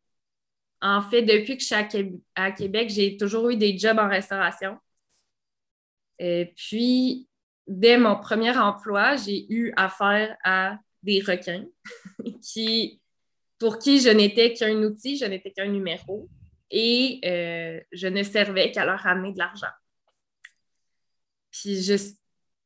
[0.80, 4.78] en fait, depuis que je suis à, Québec, j'ai toujours eu des jobs en restauration.
[6.20, 7.28] Euh, puis,
[7.66, 11.66] dès mon premier emploi, j'ai eu affaire à des requins
[12.42, 13.00] qui,
[13.62, 16.28] pour qui je n'étais qu'un outil, je n'étais qu'un numéro
[16.68, 17.20] et
[17.92, 19.70] je ne servais qu'à leur ramener de l'argent.
[21.52, 21.94] Puis je,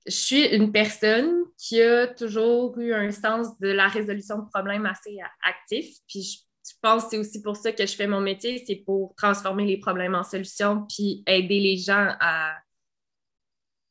[0.08, 5.18] suis une personne qui a toujours eu un sens de la résolution de problèmes assez
[5.42, 5.98] actif.
[6.08, 9.14] Puis je, pense que c'est aussi pour ça que je fais mon métier, c'est pour
[9.16, 12.56] transformer les problèmes en solutions puis aider les gens à,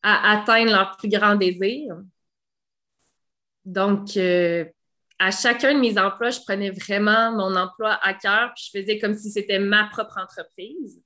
[0.01, 1.97] atteindre leur plus grand désir.
[3.63, 4.65] Donc, euh,
[5.19, 8.99] à chacun de mes emplois, je prenais vraiment mon emploi à cœur, puis je faisais
[8.99, 11.01] comme si c'était ma propre entreprise.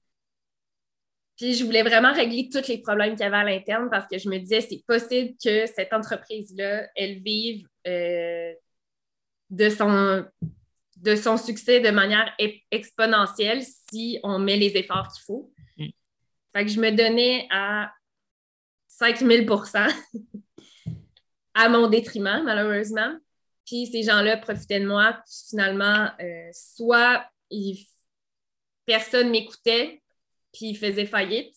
[1.37, 4.17] Puis je voulais vraiment régler tous les problèmes qu'il y avait à l'interne parce que
[4.17, 8.51] je me disais, c'est possible que cette entreprise-là, elle vive euh,
[9.49, 10.25] de, son,
[10.97, 12.35] de son succès de manière
[12.71, 15.53] exponentielle si on met les efforts qu'il faut.
[15.77, 15.87] Mm.
[16.51, 17.93] Fait que je me donnais à
[18.89, 19.87] 5000%
[21.53, 23.15] à mon détriment, malheureusement.
[23.69, 25.13] Puis ces gens-là profitaient de moi.
[25.25, 27.29] Puis finalement, euh, soit
[28.85, 30.01] personne ne m'écoutait,
[30.51, 31.53] puis il faisait faillite.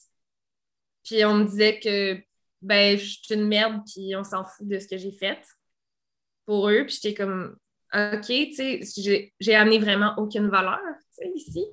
[1.05, 2.23] Puis on me disait que
[2.61, 5.43] ben je suis une merde, puis on s'en fout de ce que j'ai fait
[6.45, 6.85] pour eux.
[6.85, 7.57] Puis j'étais comme
[7.95, 10.81] OK, tu sais, j'ai amené vraiment aucune valeur,
[11.35, 11.65] ici.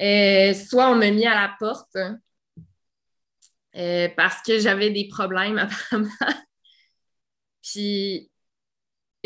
[0.00, 1.96] Euh, soit on m'a mis à la porte
[3.76, 5.58] euh, parce que j'avais des problèmes
[5.90, 6.08] apparemment.
[7.62, 8.30] Puis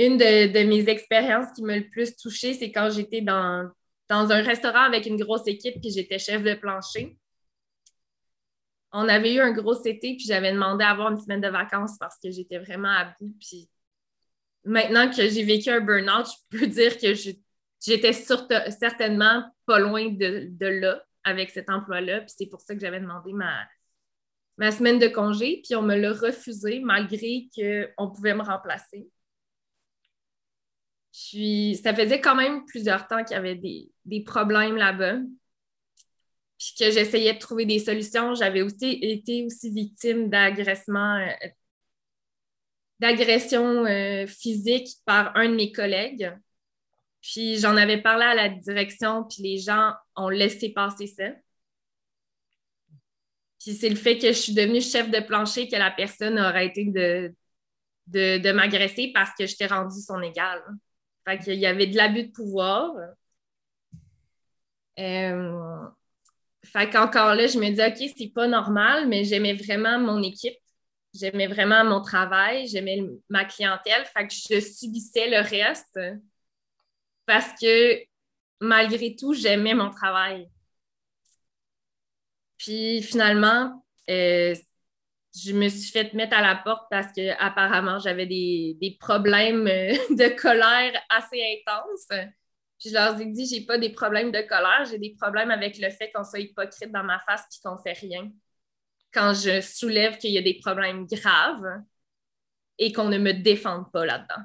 [0.06, 3.70] une de, mes expériences qui m'a le plus touchée, c'est quand j'étais dans,
[4.08, 7.18] dans un restaurant avec une grosse équipe, puis j'étais chef de plancher.
[8.92, 11.96] On avait eu un gros été, puis j'avais demandé à avoir une semaine de vacances
[11.98, 13.34] parce que j'étais vraiment à bout.
[13.38, 13.68] Puis
[14.64, 20.66] maintenant que j'ai vécu un burn-out, je peux dire que j'étais certainement pas loin de,
[20.66, 22.22] là avec cet emploi-là.
[22.22, 23.52] Puis c'est pour ça que j'avais demandé ma,
[24.56, 29.08] ma semaine de congé, puis on me l'a refusé malgré qu'on pouvait me remplacer.
[31.30, 35.18] Puis ça faisait quand même plusieurs temps qu'il y avait des, problèmes là-bas.
[36.58, 38.34] Puis que j'essayais de trouver des solutions.
[38.34, 41.48] J'avais aussi été aussi victime d'agressements, euh,
[42.98, 46.36] d'agression euh, physique par un de mes collègues.
[47.22, 51.28] Puis j'en avais parlé à la direction, puis les gens ont laissé passer ça.
[53.60, 56.48] Puis c'est le fait que je suis devenue chef de plancher que la personne aurait
[56.48, 57.32] arrêté de,
[58.08, 60.60] de, m'agresser parce que je t'ai rendu son égal.
[61.26, 62.92] Fait qu'il y avait de l'abus de pouvoir.
[64.98, 65.86] Euh,
[66.64, 70.56] fait qu'encore là, je me dis, OK, c'est pas normal, mais j'aimais vraiment mon équipe.
[71.14, 74.04] J'aimais vraiment mon travail, j'aimais ma clientèle.
[74.06, 75.98] Fait que je subissais le reste
[77.26, 78.00] parce que
[78.60, 80.48] malgré tout, j'aimais mon travail.
[82.58, 84.54] Puis finalement, euh,
[85.34, 89.92] je me suis fait mettre à la porte parce que apparemment j'avais des, problèmes euh,
[90.10, 92.08] de colère assez intenses.
[92.84, 95.90] je leur ai dit j'ai pas des problèmes de colère, j'ai des problèmes avec le
[95.90, 98.30] fait qu'on soit hypocrite dans ma face et qu'on fait rien.
[99.12, 101.82] Quand je soulève qu'il y a des problèmes graves
[102.78, 104.42] et qu'on ne me défende pas là-dedans.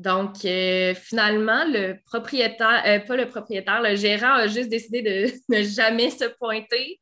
[0.00, 5.30] Donc, euh, finalement, le propriétaire, euh, pas le propriétaire, le gérant a juste décidé de
[5.54, 6.98] ne jamais se pointer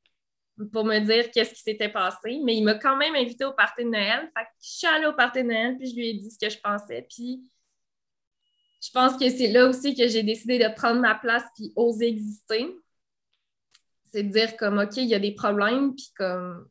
[0.67, 2.41] pour me dire qu'est-ce qui s'était passé.
[2.45, 4.29] Mais il m'a quand même invité au party de Noël.
[4.37, 6.39] Fait que je suis allée au party de Noël, puis je lui ai dit ce
[6.39, 7.07] que je pensais.
[7.09, 7.49] Puis
[8.83, 12.09] je pense que c'est là aussi que j'ai décidé de prendre ma place puis oser
[12.09, 12.69] exister.
[14.13, 16.69] C'est de dire comme OK, il y a des problèmes, puis comme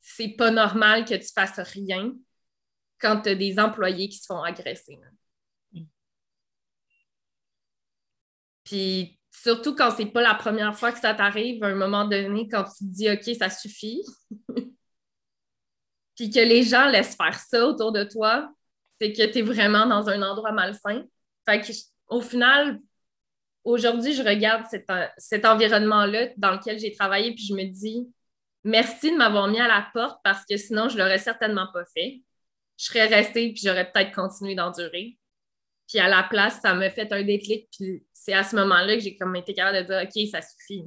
[0.00, 2.14] c'est pas normal que tu fasses rien
[3.00, 4.98] quand tu as des employés qui se font agresser.
[5.72, 5.84] Mm.
[8.64, 12.48] Puis Surtout quand c'est pas la première fois que ça t'arrive, à un moment donné,
[12.48, 14.02] quand tu te dis OK, ça suffit.
[16.16, 18.50] Puis que les gens laissent faire ça autour de toi,
[19.00, 21.04] c'est que tu es vraiment dans un endroit malsain.
[21.48, 21.72] Fait que,
[22.08, 22.80] au final,
[23.62, 24.86] aujourd'hui, je regarde cet,
[25.18, 28.08] cet environnement-là dans lequel j'ai travaillé, puis je me dis
[28.64, 32.22] merci de m'avoir mis à la porte parce que sinon, je l'aurais certainement pas fait.
[32.76, 35.17] Je serais restée, puis j'aurais peut-être continué d'endurer.
[35.88, 39.00] Puis à la place, ça m'a fait un déclic, puis c'est à ce moment-là que
[39.00, 40.84] j'ai comme été capable de dire OK, ça suffit.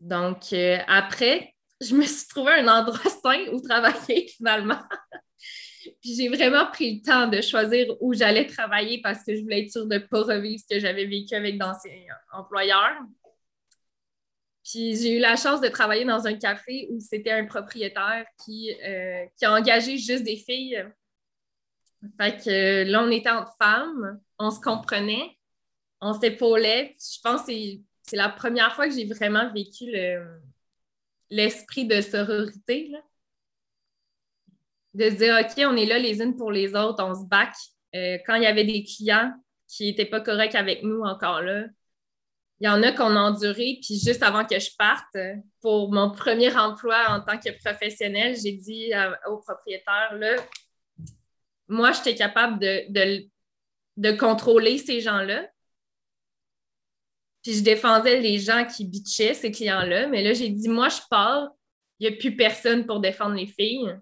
[0.00, 4.80] Donc, euh, après, je me suis trouvé un endroit sain où travailler finalement.
[6.02, 9.62] Puis j'ai vraiment pris le temps de choisir où j'allais travailler parce que je voulais
[9.62, 11.92] être sûre de ne pas revivre ce que j'avais vécu avec d'anciens
[12.32, 13.00] employeurs.
[14.70, 18.72] Puis j'ai eu la chance de travailler dans un café où c'était un propriétaire qui,
[18.84, 20.86] euh, qui a engagé juste des filles.
[22.20, 25.36] Fait que là, on était entre femmes, on se comprenait,
[26.00, 26.94] on s'épaulait.
[27.00, 27.52] Je pense que
[28.02, 29.86] c'est la première fois que j'ai vraiment vécu
[31.30, 32.92] l'esprit de sororité.
[34.94, 37.54] De se dire, OK, on est là les unes pour les autres, on se back.
[37.96, 39.32] Euh, quand il y avait des clients
[39.66, 41.64] qui n'étaient pas corrects avec nous encore là,
[42.60, 45.16] il y en a qu'on a enduré, puis juste avant que je parte,
[45.62, 48.92] pour mon premier emploi en tant que professionnel, j'ai dit
[49.26, 50.36] au propriétaire, là,
[51.68, 53.28] moi, j'étais capable de,
[53.96, 55.48] de, contrôler ces gens-là.
[57.42, 60.08] Puis je défendais les gens qui bitchaient, ces clients-là.
[60.08, 61.48] Mais là, j'ai dit, moi, je pars,
[61.98, 63.96] il n'y a plus personne pour défendre les filles.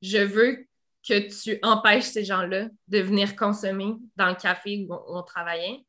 [0.00, 0.66] Je veux
[1.06, 5.84] que tu empêches ces gens-là de venir consommer dans le café où on travaillait.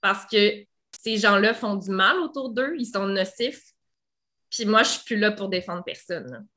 [0.00, 0.64] Parce que
[1.04, 3.74] ces gens-là font du mal autour d'eux, ils sont nocifs.
[4.50, 6.48] Puis moi, je suis plus là pour défendre personne.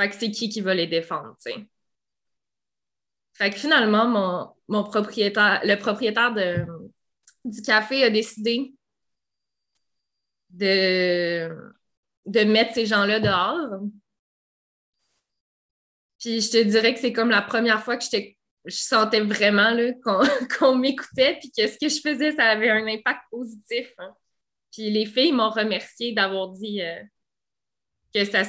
[0.00, 1.36] Fait que c'est qui qui va les défendre.
[3.34, 6.64] Fait que finalement, mon, propriétaire, le propriétaire de,
[7.44, 8.72] du café a décidé
[10.48, 11.54] de,
[12.24, 13.82] de mettre ces gens-là dehors.
[16.18, 19.76] Puis je te dirais que c'est comme la première fois que j'étais je sentais vraiment
[20.58, 23.92] qu'on m'écoutait puis que ce que je faisais, ça avait un impact positif.
[23.98, 24.14] Hein.
[24.72, 27.02] Puis les filles m'ont remercié d'avoir dit euh,
[28.14, 28.42] que ça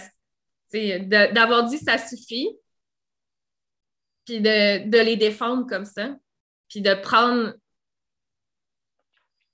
[0.74, 2.50] d'avoir dit ça suffit,
[4.26, 6.16] puis de, les défendre comme ça,
[6.70, 7.54] puis de prendre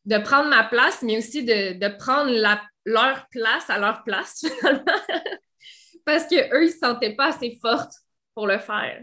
[0.06, 2.32] de prendre ma place, mais aussi de, prendre
[2.86, 4.86] leur place à leur place, finalement.
[6.06, 7.96] Parce qu'eux, ils ne se sentaient pas assez fortes
[8.34, 9.02] pour le faire.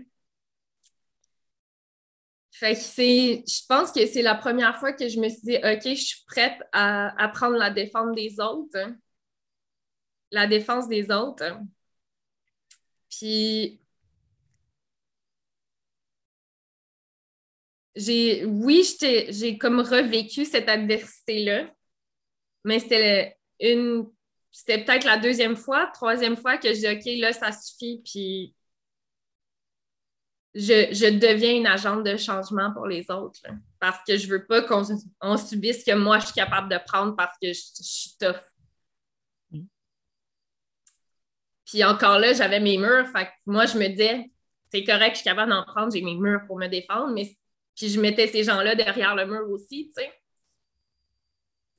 [2.54, 5.56] Fait que c'est, je pense que c'est la première fois que je me suis dit,
[5.56, 8.78] OK, je suis prête à, prendre la défense des autres.
[10.30, 11.44] La défense des autres.
[13.10, 13.80] Puis,
[17.96, 21.72] j'ai, oui, j'ai comme revécu cette adversité-là,
[22.64, 24.08] mais c'était une,
[24.52, 28.54] c'était peut-être la deuxième fois, troisième fois que je dis, OK, là, ça suffit, puis
[30.54, 33.40] je, deviens une agente de changement pour les autres.
[33.80, 37.16] parce que je veux pas qu'on subisse ce que moi je suis capable de prendre
[37.16, 38.40] parce que je, suis tough.
[39.50, 39.64] Mm.
[41.66, 43.08] Puis encore là, j'avais mes murs.
[43.08, 44.30] Fait moi, je me disais,
[44.70, 47.36] c'est correct, je suis capable d'en prendre, j'ai mes murs pour me défendre, mais
[47.74, 50.12] puis je mettais ces gens-là derrière le mur aussi, tu sais.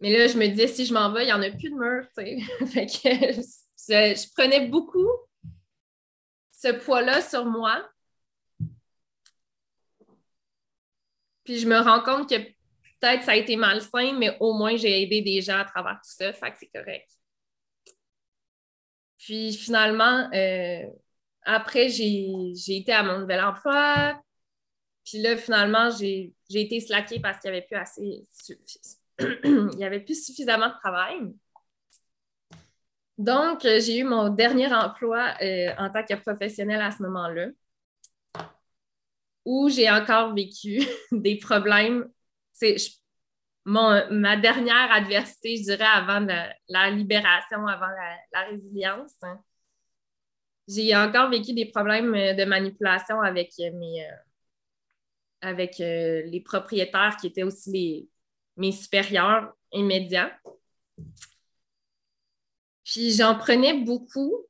[0.02, 1.76] Mais là, je me disais, si je m'en vais, il n'y en a plus de
[1.76, 2.66] mur, tu sais.
[2.68, 3.42] fait que
[3.88, 5.08] je prenais beaucoup
[6.52, 7.90] ce poids-là sur moi
[11.46, 15.04] Puis je me rends compte que peut-être ça a été malsain, mais au moins j'ai
[15.04, 17.10] aidé des gens à travers tout ça, fait que c'est correct.
[19.20, 20.84] Puis finalement, euh,
[21.44, 24.20] après, j'ai été à mon nouvel emploi.
[25.06, 28.26] Puis là, finalement, j'ai été slackée parce qu'il n'y avait plus assez.
[29.20, 31.20] Il avait plus suffisamment de travail.
[33.18, 37.48] Donc, j'ai eu mon dernier emploi euh, en tant que professionnelle à ce moment-là
[39.46, 40.82] où j'ai encore vécu
[41.12, 42.10] des problèmes.
[42.52, 42.76] C'est
[43.66, 46.26] ma dernière adversité, je dirais, avant
[46.70, 47.88] la, libération, avant
[48.32, 49.16] la, résilience.
[50.68, 54.16] J'ai encore vécu des problèmes euh, de manipulation avec euh, mes euh,
[55.42, 58.10] avec les propriétaires qui étaient aussi
[58.58, 60.36] mes supérieurs immédiats.
[62.84, 64.48] Puis j'en prenais beaucoup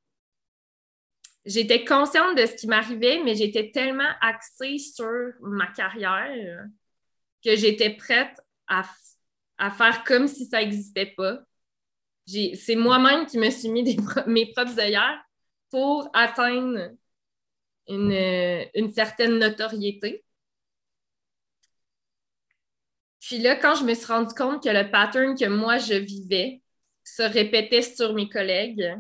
[1.45, 6.65] j'étais consciente de ce qui m'arrivait, mais j'étais tellement axée sur ma carrière
[7.43, 8.83] que j'étais prête à,
[9.71, 11.39] faire comme si ça n'existait pas.
[12.25, 15.23] C'est moi-même qui me suis mis mes propres œillères
[15.69, 16.91] pour atteindre
[17.87, 20.25] une, une certaine notoriété.
[23.19, 26.61] Puis là, quand je me suis rendu compte que le pattern que moi je vivais
[27.03, 28.99] se répétait sur mes collègues,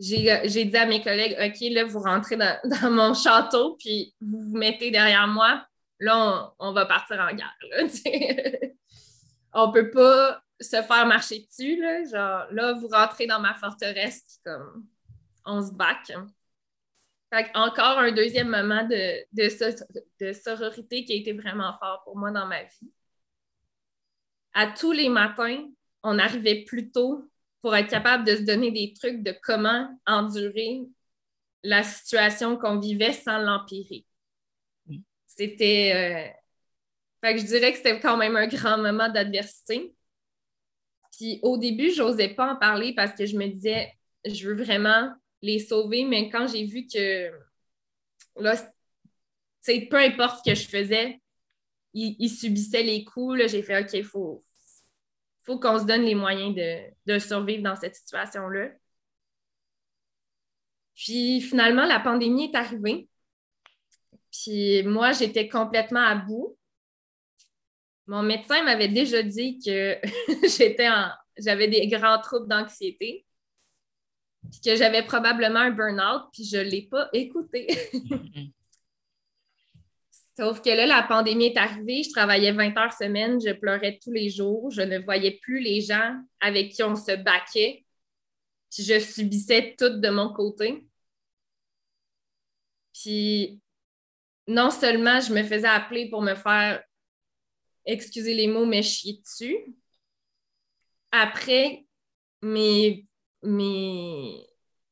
[0.00, 4.56] j'ai dit à mes collègues, OK, là, vous rentrez dans, mon château, puis vous vous
[4.56, 5.66] mettez derrière moi,
[5.98, 7.56] là, on, va partir en guerre.
[9.52, 11.80] on ne peut pas se faire marcher dessus.
[11.80, 14.86] Là, genre, là, vous rentrez dans ma forteresse, comme
[15.44, 16.12] on se back.
[17.54, 22.46] encore un deuxième moment de, de, sororité qui a été vraiment fort pour moi dans
[22.46, 22.90] ma vie.
[24.54, 25.64] À tous les matins,
[26.02, 27.29] on arrivait plus tôt
[27.62, 30.82] pour être capable de se donner des trucs de comment endurer
[31.62, 34.06] la situation qu'on vivait sans l'empirer.
[35.26, 36.34] C'était.
[37.22, 39.94] Euh, je dirais que c'était quand même un grand moment d'adversité.
[41.12, 43.92] Puis au début, je n'osais pas en parler parce que je me disais,
[44.24, 47.30] je veux vraiment les sauver, mais quand j'ai vu que
[48.36, 48.56] là,
[49.90, 51.20] peu importe ce que je faisais,
[51.92, 54.42] ils, subissaient les coups, j'ai fait OK, il faut,
[55.50, 58.68] faut qu'on se donne les moyens de, survivre dans cette situation-là.
[60.94, 63.08] Puis finalement, la pandémie est arrivée.
[64.30, 66.56] Puis moi, j'étais complètement à bout.
[68.06, 69.98] Mon médecin m'avait déjà dit que
[70.56, 70.88] j'étais
[71.36, 73.26] j'avais des grands troubles d'anxiété,
[74.50, 77.66] puis que j'avais probablement un burn-out, puis je ne l'ai pas écouté.
[80.40, 84.10] Sauf que là, la pandémie est arrivée, je travaillais 20 heures semaine, je pleurais tous
[84.10, 87.84] les jours, je ne voyais plus les gens avec qui on se baquait,
[88.70, 90.86] puis je subissais tout de mon côté.
[92.94, 93.60] Puis
[94.46, 96.82] non seulement je me faisais appeler pour me faire,
[97.84, 99.58] excusez les mots, mais chier dessus.
[101.12, 101.84] Après,
[102.40, 103.06] mes,
[103.42, 104.46] mes,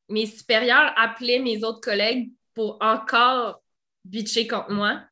[0.09, 3.63] mes supérieurs appelaient mes autres collègues pour encore
[4.05, 5.09] bitcher contre moi.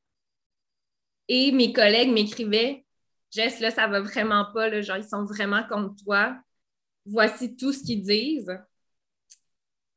[1.28, 2.86] Et mes collègues m'écrivaient
[3.32, 6.38] Jess, là, ça va vraiment pas, là, genre, ils sont vraiment contre toi.
[7.06, 8.58] Voici tout ce qu'ils disent.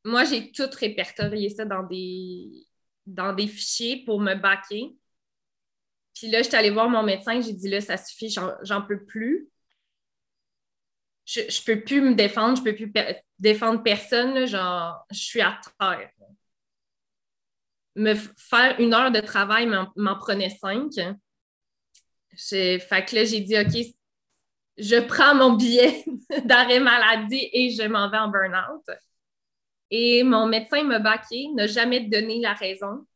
[0.05, 2.66] Moi, j'ai tout répertorié ça dans des,
[3.07, 4.97] dans des fichiers pour me baquer.
[6.14, 9.05] Puis là, je suis allée voir mon médecin, j'ai dit là, ça suffit, j'en peux
[9.05, 9.49] plus.
[11.24, 12.93] Je, je peux plus me défendre, je peux plus
[13.39, 16.11] défendre personne, genre, je suis à terre
[17.97, 19.66] me faire une heure de travail
[19.97, 20.93] m'en prenait cinq.
[22.36, 23.95] Fait que là, j'ai dit, OK,
[24.78, 26.05] je prends mon billet
[26.45, 28.84] d'arrêt maladie et je m'en vais en burn-out.
[29.91, 33.07] Et mon médecin m'a baqué, n'a jamais donné la raison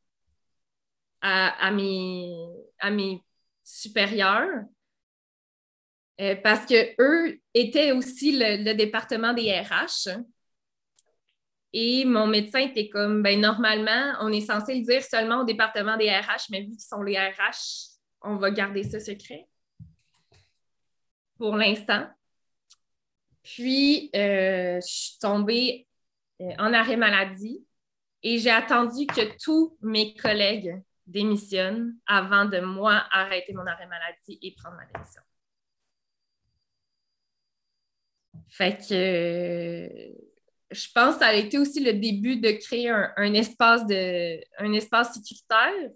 [1.20, 3.22] à, mes,
[3.62, 4.64] supérieurs.
[6.20, 10.10] Euh, parce qu'eux étaient aussi le, le, département des RH.
[11.76, 15.96] Et mon médecin était comme, ben normalement, on est censé le dire seulement au département
[15.96, 19.48] des RH, mais vu qu'ils sont les RH, on va garder ça secret
[21.36, 22.06] pour l'instant.
[23.42, 25.88] Puis, euh, je suis tombée
[26.40, 27.66] euh, en arrêt maladie
[28.22, 34.38] et j'ai attendu que tous mes collègues démissionnent avant de moi arrêter mon arrêt maladie
[34.40, 35.22] et prendre ma démission.
[38.48, 40.33] Fait que
[40.74, 44.72] je pense que ça a été aussi le début de créer un, espace, de, un
[44.72, 45.90] espace sécuritaire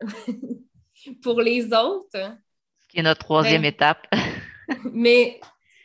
[1.22, 2.36] pour les autres.
[2.78, 4.06] Ce qui est notre troisième étape.
[4.92, 5.40] mais,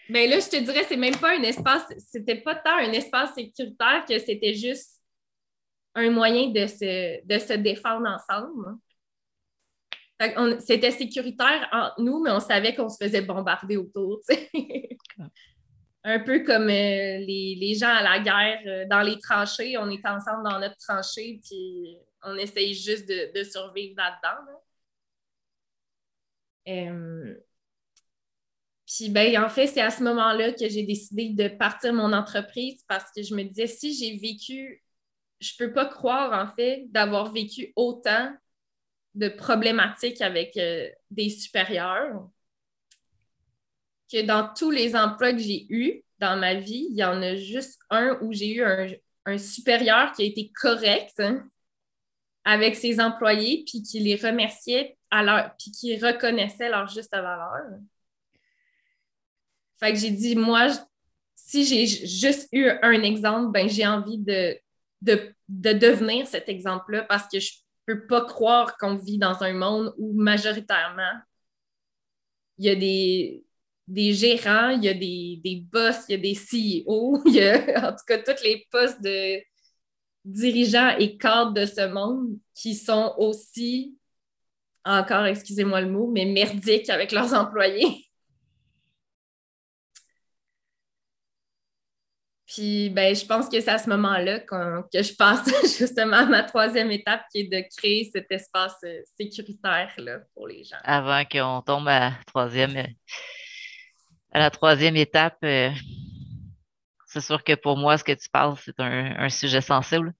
[0.09, 3.33] mais là, je te dirais, c'est même pas un espace, c'était pas tant un espace
[3.33, 5.01] sécuritaire que c'était juste
[5.95, 8.77] un moyen de se, de se défendre ensemble.
[10.59, 14.19] C'était sécuritaire entre nous, mais on savait qu'on se faisait bombarder autour
[16.03, 19.77] un peu comme euh, les, gens à la guerre euh, dans les tranchées.
[19.77, 24.59] On est ensemble dans notre tranchée, puis on essaye juste de, survivre là-dedans.
[26.67, 27.35] Euh,
[28.85, 32.83] puis, ben, en fait, c'est à ce moment-là que j'ai décidé de partir mon entreprise
[32.87, 34.83] parce que je me disais, si j'ai vécu,
[35.39, 38.33] je peux pas croire, en fait, d'avoir vécu autant
[39.15, 40.59] de problématiques avec
[41.11, 42.29] des supérieurs
[44.11, 47.35] que dans tous les emplois que j'ai eus dans ma vie, il y en a
[47.35, 48.87] juste un où j'ai eu un,
[49.37, 51.21] supérieur qui a été correct
[52.43, 57.77] avec ses employés, puis qui les remerciait à leur, puis qui reconnaissait leur juste valeur.
[59.79, 60.67] Fait que j'ai dit, moi,
[61.35, 64.57] si j'ai juste eu un exemple, ben j'ai envie de,
[65.01, 67.51] de, de, devenir cet exemple-là parce que je
[67.87, 71.21] ne peux pas croire qu'on vit dans un monde où majoritairement
[72.57, 73.43] il y a des,
[73.89, 77.41] des gérants, il y a des, des boss, il y a des CEO, il y
[77.41, 79.41] a en tout cas tous les postes de
[80.23, 83.97] dirigeants et cadres de ce monde qui sont aussi,
[84.85, 88.05] encore, excusez-moi le mot, mais merdiques avec leurs employés.
[92.45, 95.45] Puis ben, je pense que c'est à ce moment-là que je passe
[95.77, 100.47] justement à ma troisième étape qui est de créer cet espace euh, sécuritaire là, pour
[100.47, 100.77] les gens.
[100.83, 102.87] Avant qu'on tombe à troisième,
[104.31, 105.71] à la troisième étape, euh,
[107.07, 110.13] c'est sûr que pour moi, ce que tu parles, c'est un, sujet sensible.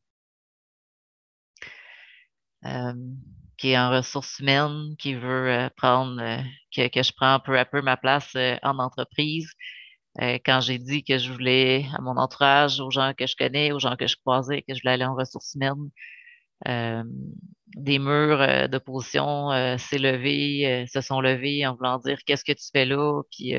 [2.66, 2.94] Euh,
[3.58, 6.22] qui est en ressources humaines, qui veut prendre,
[6.76, 9.50] que, que, je prends peu à peu ma place en entreprise,
[10.22, 13.72] euh, quand j'ai dit que je voulais à mon entourage, aux gens que je connais,
[13.72, 16.19] aux gens que je croisais, que je voulais aller en ressources humaines, euh,
[16.66, 22.66] des murs euh, d'opposition s'est levé, se sont levés en voulant dire qu'est-ce que tu
[22.72, 23.54] fais là, puis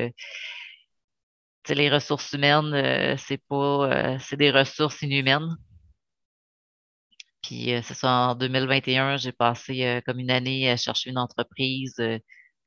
[1.69, 5.55] les ressources humaines, c'est pas, c'est des ressources inhumaines.
[7.41, 11.95] Puis c'est ça, en 2021, j'ai passé comme une année à chercher une entreprise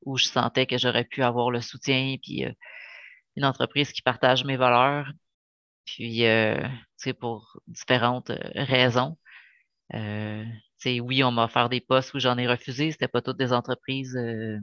[0.05, 2.45] où je sentais que j'aurais pu avoir le soutien, puis
[3.35, 5.11] une entreprise qui partage mes valeurs.
[5.85, 9.17] Puis, euh, tu sais, pour différentes euh, raisons.
[9.93, 10.43] Euh,
[10.85, 12.91] oui, on m'a offert des postes où j'en ai refusé.
[12.91, 14.59] C'était pas toutes des entreprises, euh,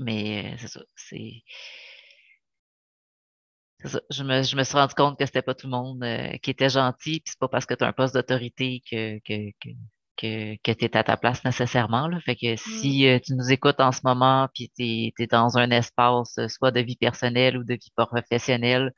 [0.00, 0.80] mais c'est ça.
[0.96, 1.42] C'est.
[4.10, 6.04] Je me, je me suis rendu compte que c'était pas tout le monde
[6.42, 9.50] qui était gentil, puis c'est pas parce que tu as un poste d'autorité que, que,
[9.60, 9.70] que,
[10.16, 12.08] que, que tu es à ta place nécessairement.
[12.08, 12.20] Là.
[12.20, 13.06] Fait que si mm.
[13.06, 16.70] euh, tu nous écoutes en ce moment, puis tu es, dans un espace euh, soit
[16.70, 18.92] de vie personnelle ou de vie professionnelle,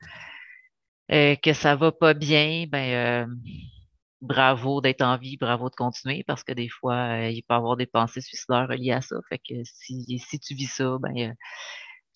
[1.11, 3.27] euh, que ça va pas bien, ben
[4.21, 7.77] bravo d'être en vie, bravo de continuer, parce que des fois, il peut y avoir
[7.77, 9.17] des pensées suicidaires liées à ça.
[9.29, 11.35] Fait que si, si tu vis ça, ben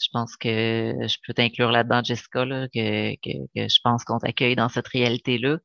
[0.01, 4.19] je pense que je peux t'inclure là-dedans, Jessica, là, que, que, que je pense qu'on
[4.19, 5.59] t'accueille dans cette réalité-là.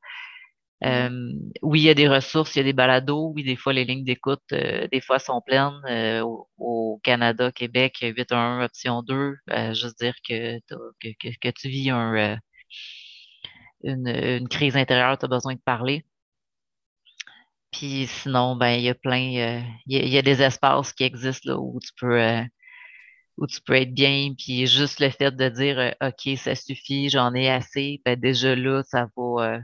[0.83, 1.31] Euh,
[1.63, 3.31] oui, il y a des ressources, il y a des balados.
[3.33, 5.81] Oui, des fois, les lignes d'écoute, euh, des fois, sont pleines.
[5.89, 6.23] Euh,
[6.57, 9.35] au, Canada, Québec, 811 option 2.
[9.73, 10.59] juste dire que,
[10.99, 12.37] que, que, tu vis un,
[13.83, 16.05] une, une, crise intérieure, tu as besoin de parler.
[17.77, 21.59] Puis sinon, ben, il y a plein, il y, a, des espaces qui existent là,
[21.59, 22.19] où tu peux
[23.37, 27.35] où tu peux être bien, puis juste le fait de dire OK, ça suffit, j'en
[27.35, 29.59] ai assez, ben déjà là, ça va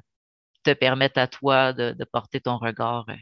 [0.63, 3.15] te permettre à toi de, porter ton regard, euh,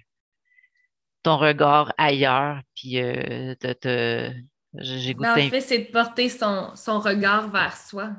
[1.23, 4.31] ton regard ailleurs, puis euh, te,
[4.73, 5.29] j'ai goûté.
[5.29, 8.11] en fait, c'est de porter son, son, regard vers soi.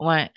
[0.00, 0.30] Ouais.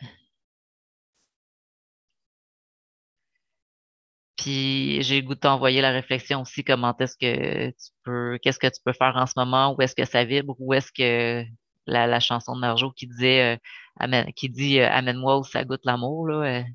[4.40, 8.60] Puis j'ai le goût de t'envoyer la réflexion aussi, comment est-ce que tu peux, qu'est-ce
[8.60, 11.46] que tu peux faire en ce moment, où est-ce que ça vibre, où est-ce que
[11.88, 13.60] la, chanson de Marjo qui disait
[14.02, 16.30] euh, qui dit Amène-moi où ça goûte l'amour,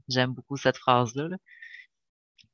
[0.09, 1.29] j'aime beaucoup cette phrase-là.
[1.29, 1.37] là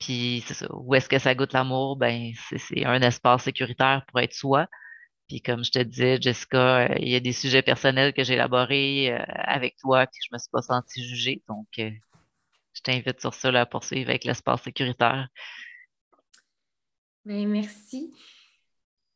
[0.01, 0.67] puis c'est ça.
[0.73, 1.97] Où est-ce que ça goûte l'amour?
[1.97, 4.67] Ben, c'est un espace sécuritaire pour être soi.
[5.29, 8.35] Puis comme je te disais, Jessica, euh, il y a des sujets personnels que j'ai
[8.35, 11.43] élaborés euh, avec toi, puis je me suis pas sentie jugée.
[11.49, 11.91] Donc, euh,
[12.81, 15.29] je t'invite sur ça là, à poursuivre avec l'espace sécuritaire.
[17.25, 18.13] Ben, merci.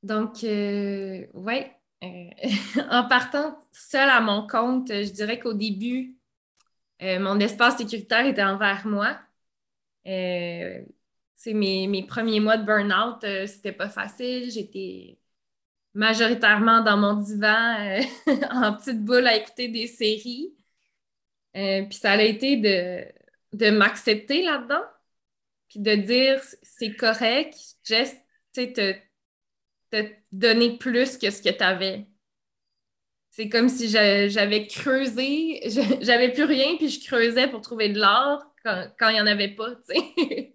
[0.03, 1.67] Donc, oui,
[2.91, 6.17] en partant seule à mon compte, je dirais qu'au début,
[7.01, 9.19] mon espace sécuritaire était envers moi.
[10.07, 10.85] Euh,
[11.53, 14.51] mes, mes premiers mois de burn-out, euh, c'était pas facile.
[14.51, 15.19] J'étais
[15.95, 18.03] majoritairement dans mon divan euh,
[18.51, 20.55] en petite boule à écouter des séries.
[21.57, 23.05] Euh, puis ça a été de,
[23.55, 24.83] de m'accepter là-dedans,
[25.69, 28.17] puis de dire c'est correct, juste
[28.53, 28.95] te,
[29.91, 32.07] te donner plus que ce que tu avais.
[33.31, 35.61] C'est comme si j'avais creusé,
[36.01, 39.55] j'avais plus rien, puis je creusais pour trouver de l'or quand, il n'y en avait
[39.55, 40.55] pas, tu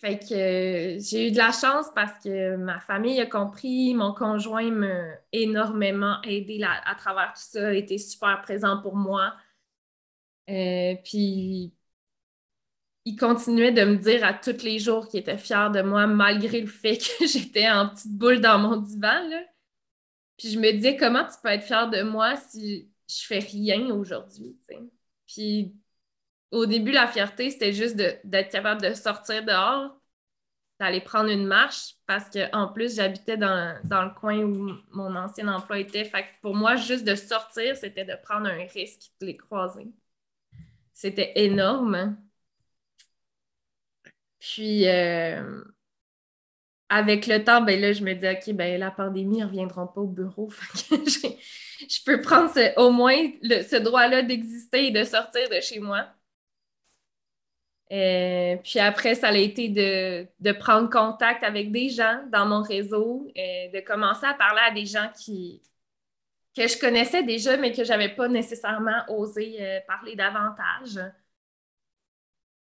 [0.00, 4.70] fait que j'ai eu de la chance parce que ma famille a compris, mon conjoint
[4.70, 9.34] m'a énormément aidé à travers tout ça, été super présent pour moi.
[10.48, 11.72] Euh, puis
[13.04, 16.60] il continuait de me dire à tous les jours qu'il était fier de moi, malgré
[16.60, 19.28] le fait que j'étais en petite boule dans mon divan.
[19.28, 19.42] Là.
[20.38, 23.90] Puis je me disais, comment tu peux être fier de moi si je fais rien
[23.90, 24.58] aujourd'hui?
[25.26, 25.74] Puis
[26.50, 30.00] au début, la fierté, c'était juste d'être capable de sortir dehors,
[30.80, 35.78] d'aller prendre une marche, parce qu'en plus, j'habitais dans, le coin où mon ancien emploi
[35.80, 36.04] était.
[36.04, 39.88] Fait pour moi, juste de sortir, c'était de prendre un risque de les croiser.
[40.96, 42.16] C'était énorme.
[44.38, 45.62] Puis, euh,
[46.88, 49.86] avec le temps, ben là, je me dis, OK, ben la pandémie, ils ne reviendront
[49.86, 50.50] pas au bureau.
[50.90, 56.06] je peux prendre au moins ce droit-là d'exister et de sortir de chez moi.
[57.92, 63.30] Euh, puis après, ça a été de, prendre contact avec des gens dans mon réseau,
[63.36, 65.60] euh, de commencer à parler à des gens qui,
[66.56, 70.98] que je connaissais déjà, mais que je n'avais pas nécessairement osé euh, parler davantage.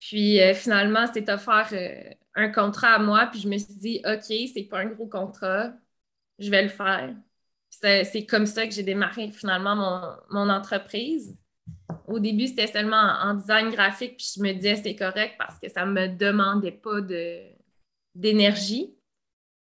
[0.00, 4.00] Puis euh, finalement, c'est offert euh, un contrat à moi, puis je me suis dit,
[4.04, 4.22] OK,
[4.54, 5.72] c'est pas un gros contrat,
[6.38, 7.14] je vais le faire.
[7.70, 11.36] C'est comme ça que j'ai démarré finalement mon, entreprise.
[12.06, 15.68] Au début, c'était seulement en, design graphique, puis je me disais c'est correct parce que
[15.70, 17.00] ça ne me demandait pas
[18.14, 18.94] d'énergie.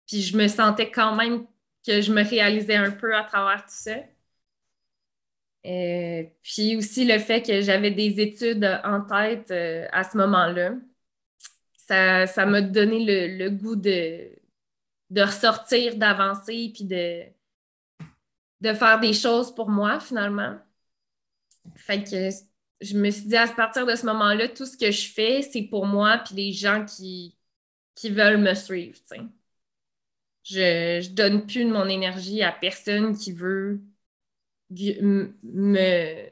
[0.07, 1.45] Puis je me sentais quand même
[1.85, 3.97] que je me réalisais un peu à travers tout ça.
[5.65, 10.73] Euh, puis aussi le fait que j'avais des études en tête euh, à ce moment-là.
[11.87, 14.29] Ça m'a donné le, goût de,
[15.09, 17.25] de ressortir, d'avancer, puis de,
[18.61, 20.57] de faire des choses pour moi, finalement.
[21.75, 22.29] Fait que
[22.81, 25.63] je me suis dit, à partir de ce moment-là, tout ce que je fais, c'est
[25.63, 27.37] pour moi, puis les gens qui,
[27.95, 28.97] qui veulent me suivre,
[30.43, 33.81] Je, je donne plus de mon énergie à personne qui veut
[34.71, 36.31] me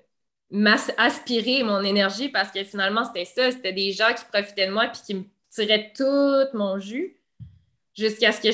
[0.52, 3.52] m'aspirer mon énergie parce que finalement, c'était ça.
[3.52, 7.18] C'était des gens qui profitaient de moi puis qui me tiraient tout mon jus
[7.96, 8.52] jusqu'à ce que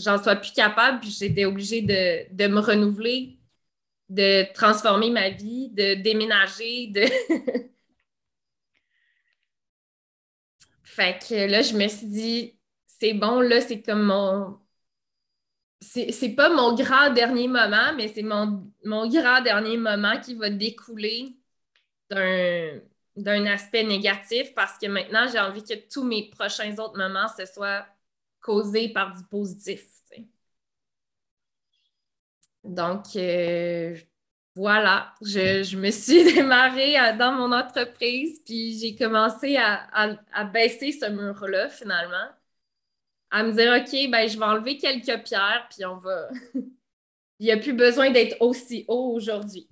[0.00, 1.00] j'en sois, plus capable.
[1.00, 3.38] Puis j'étais obligée de, de, me renouveler,
[4.08, 7.02] de transformer ma vie, de déménager, de...
[10.84, 14.58] fait que là, je me suis dit, c'est bon, là, c'est comme mon,
[15.82, 20.50] c'est pas mon grand dernier moment, mais c'est mon, mon, grand dernier moment qui va
[20.50, 21.36] découler
[22.10, 27.46] d'un aspect négatif parce que maintenant, j'ai envie que tous mes prochains autres moments se
[27.46, 27.86] soient
[28.40, 29.86] causés par du positif.
[32.64, 33.96] Donc, euh,
[34.54, 39.88] voilà, je, me suis démarrée dans mon entreprise, puis j'ai commencé à,
[40.32, 42.28] à baisser ce mur-là finalement
[43.32, 46.28] à me dire, OK, ben, je vais enlever quelques pierres, puis on va.
[47.38, 49.68] Il n'y a plus besoin d'être aussi haut aujourd'hui.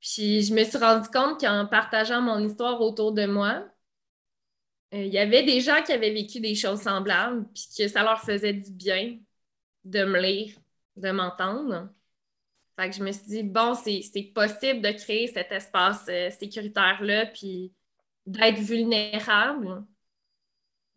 [0.00, 3.64] Puis je me suis rendu compte qu'en partageant mon histoire autour de moi,
[4.94, 8.02] euh, il y avait des gens qui avaient vécu des choses semblables, puis que ça
[8.02, 9.18] leur faisait du bien
[9.84, 10.56] de me lire,
[10.96, 11.90] de m'entendre.
[12.76, 17.26] Fait que je me suis dit, bon, c'est possible de créer cet espace euh, sécuritaire-là,
[17.26, 17.72] puis
[18.26, 19.84] d'être vulnérable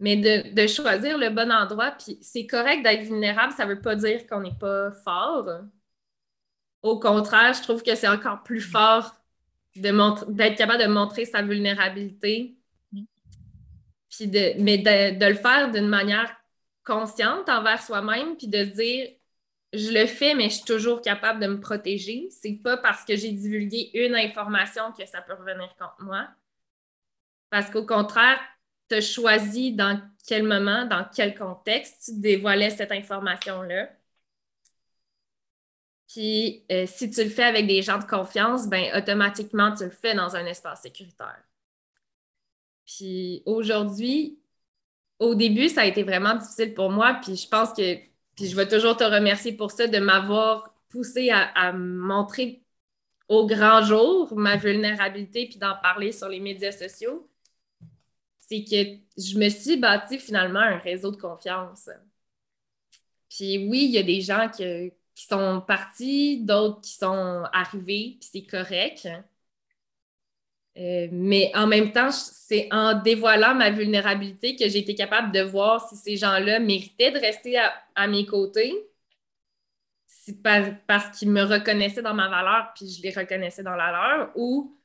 [0.01, 1.91] mais de, choisir le bon endroit.
[1.91, 5.47] Puis c'est correct d'être vulnérable, ça ne veut pas dire qu'on n'est pas fort.
[6.81, 9.15] Au contraire, je trouve que c'est encore plus fort
[9.75, 12.57] d'être capable de montrer sa vulnérabilité.
[14.09, 16.35] Puis de, mais de, le faire d'une manière
[16.83, 19.09] consciente envers soi-même, puis de se dire
[19.73, 22.27] je le fais, mais je suis toujours capable de me protéger.
[22.31, 26.27] C'est pas parce que j'ai divulgué une information que ça peut revenir contre moi.
[27.51, 28.39] Parce qu'au contraire,
[28.99, 33.89] tu as dans quel moment, dans quel contexte tu dévoilais cette information-là.
[36.07, 39.91] Puis, euh, si tu le fais avec des gens de confiance, ben automatiquement, tu le
[39.91, 41.41] fais dans un espace sécuritaire.
[42.85, 44.39] Puis, aujourd'hui,
[45.19, 47.15] au début, ça a été vraiment difficile pour moi.
[47.23, 47.95] Puis, je pense que,
[48.35, 52.63] puis je vais toujours te remercier pour ça, de m'avoir poussé à, à montrer
[53.29, 57.30] au grand jour ma vulnérabilité puis d'en parler sur les médias sociaux
[58.51, 61.89] c'est que je me suis bâti finalement un réseau de confiance.
[63.29, 68.29] Puis oui, il y a des gens qui sont partis, d'autres qui sont arrivés, puis
[68.31, 69.07] c'est correct.
[70.77, 75.41] Euh, mais en même temps, c'est en dévoilant ma vulnérabilité que j'ai été capable de
[75.41, 78.73] voir si ces gens-là méritaient de rester à, mes côtés,
[80.87, 84.77] parce qu'ils me reconnaissaient dans ma valeur, puis je les reconnaissais dans la leur, ou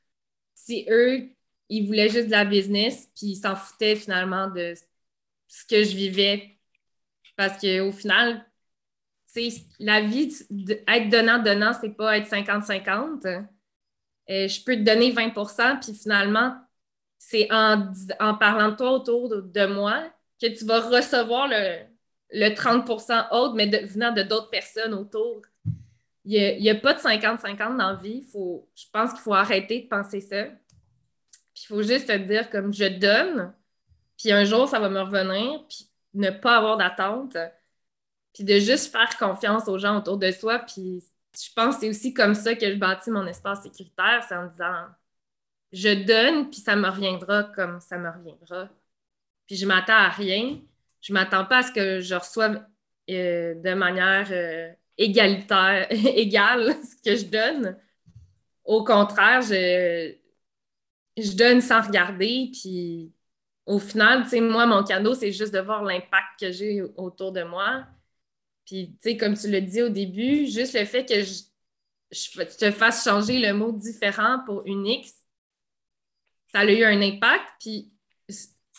[0.55, 1.36] si eux
[1.69, 4.73] il voulait juste de la business, puis il s'en foutait finalement de
[5.47, 6.57] ce que je vivais.
[7.35, 8.45] Parce qu'au final,
[9.79, 10.33] la vie,
[10.87, 13.25] être donnant-donnant, c'est pas être 50-50.
[14.29, 16.55] Euh, je peux te donner 20% puis finalement,
[17.17, 20.03] c'est en, en, parlant de toi autour de, moi
[20.41, 21.83] que tu vas recevoir le,
[22.31, 25.41] le 30% autre, mais venant de d'autres personnes autour.
[26.25, 28.21] Il n'y a, a, pas de 50-50 dans la vie.
[28.31, 30.47] Faut, je pense qu'il faut arrêter de penser ça.
[31.69, 33.53] Il faut juste te dire comme je donne,
[34.17, 37.35] puis un jour ça va me revenir, puis ne pas avoir d'attente,
[38.33, 40.59] puis de juste faire confiance aux gens autour de soi.
[40.59, 41.03] Puis
[41.35, 44.47] je pense que c'est aussi comme ça que je bâtis mon espace sécuritaire, c'est en
[44.47, 44.85] disant
[45.73, 48.69] je donne, puis ça me reviendra comme ça me reviendra.
[49.47, 50.59] Puis je m'attends à rien.
[51.01, 52.63] Je m'attends pas à ce que je reçoive
[53.09, 57.77] euh, de manière euh, égalitaire, égale ce que je donne.
[58.65, 60.15] Au contraire, je,
[61.17, 63.11] je donne sans regarder, puis
[63.65, 67.31] au final, tu sais, moi, mon cadeau, c'est juste de voir l'impact que j'ai autour
[67.31, 67.85] de moi.
[68.65, 71.43] Puis, tu sais, comme tu l'as dit au début, juste le fait que je,
[72.11, 75.07] je te fasse changer le mot différent pour unique,
[76.51, 77.45] ça a eu un impact.
[77.59, 77.91] Puis,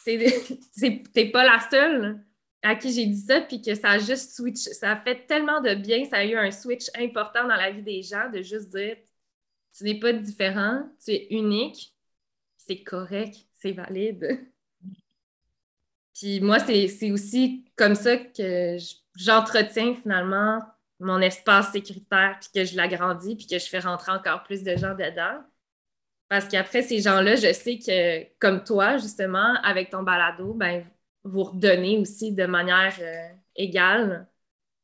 [1.12, 2.24] t'es pas la seule
[2.62, 4.56] à qui j'ai dit ça, puis que ça a juste switch.
[4.58, 7.82] Ça a fait tellement de bien, ça a eu un switch important dans la vie
[7.82, 8.96] des gens de juste dire
[9.76, 11.94] tu n'es pas différent, tu es unique,
[12.68, 14.46] c'est correct, c'est valide.
[16.14, 18.76] Puis moi, c'est aussi comme ça que
[19.16, 20.60] j'entretiens finalement
[21.00, 24.76] mon espace sécuritaire, puis que je l'agrandis, puis que je fais rentrer encore plus de
[24.76, 25.40] gens dedans.
[26.28, 30.84] Parce qu'après, ces gens-là, je sais que, comme toi, justement, avec ton balado, ben,
[31.22, 34.26] vous redonnez aussi de manière euh, égale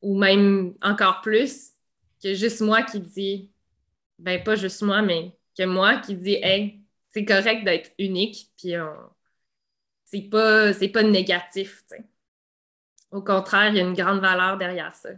[0.01, 1.71] ou même encore plus
[2.23, 3.51] que juste moi qui dis,
[4.17, 6.84] ben pas juste moi, mais que moi qui dis, hey,
[7.15, 8.73] c'est correct d'être unique, puis
[10.03, 11.81] c'est pas, pas négatif.
[13.11, 15.11] Au contraire, il y a une grande valeur derrière ça.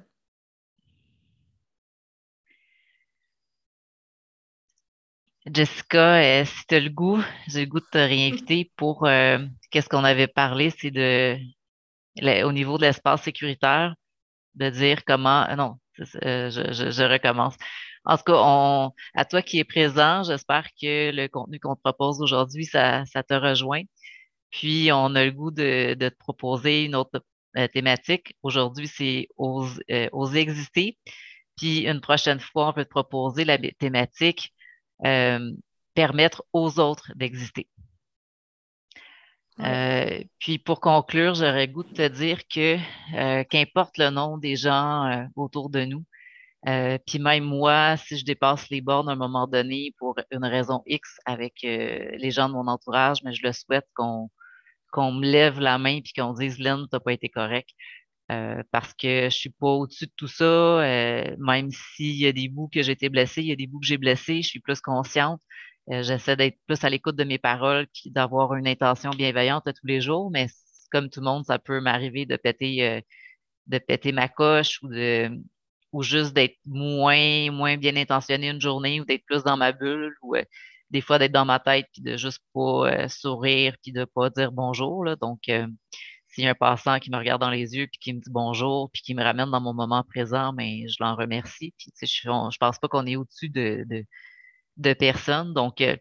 [5.51, 9.39] Jessica, euh, si tu as le goût, j'ai le goût de te réinviter pour euh,
[9.71, 11.37] qu'est-ce qu'on avait parlé, c'est de
[12.43, 13.95] au niveau de l'espace sécuritaire,
[14.55, 17.55] de dire comment euh, non, je, recommence.
[18.05, 21.81] En tout cas, on, à toi qui es présent, j'espère que le contenu qu'on te
[21.81, 23.83] propose aujourd'hui, ça, te rejoint.
[24.51, 27.23] Puis, on a le goût de, te proposer une autre
[27.73, 28.35] thématique.
[28.43, 30.97] Aujourd'hui, c'est oser exister.
[31.57, 34.53] Puis, une prochaine fois, on peut te proposer la thématique
[35.05, 35.51] euh,
[35.93, 37.67] permettre aux autres d'exister.
[39.59, 42.77] Euh, puis pour conclure, j'aurais goût de te dire que
[43.15, 46.05] euh, qu'importe le nom des gens autour de nous,
[47.05, 50.81] puis même moi, si je dépasse les bornes à un moment donné pour une raison
[50.85, 54.29] X avec les gens de mon entourage, mais je le souhaite qu'on
[54.91, 57.69] qu'on me lève la main puis qu'on dise Lynn, t'as pas été correct.
[58.29, 60.43] Euh, parce que je suis pas au-dessus de tout ça.
[60.43, 63.67] Euh, même s'il y a des bouts que j'ai été blessée, il y a des
[63.67, 65.41] bouts que j'ai blessés, je suis plus consciente.
[65.91, 69.87] Euh, j'essaie d'être plus à l'écoute de mes paroles puis d'avoir une intention bienveillante tous
[69.87, 70.47] les jours, mais
[70.91, 73.03] comme tout le monde, ça peut m'arriver de péter
[73.67, 75.29] de péter ma coche ou de
[75.91, 80.15] ou juste d'être moins moins bien intentionné une journée ou d'être plus dans ma bulle
[80.21, 80.35] ou
[80.89, 84.51] des fois d'être dans ma tête puis de juste pas sourire puis de pas dire
[84.51, 85.15] bonjour là.
[85.15, 85.49] donc
[86.37, 88.29] s'il y a un passant qui me regarde dans les yeux puis qui me dit
[88.29, 91.73] bonjour puis qui me ramène dans mon moment présent, mais je l'en remercie.
[91.79, 95.53] Puis, je, pense pas qu'on est au-dessus de, de.
[95.53, 95.97] Donc, euh,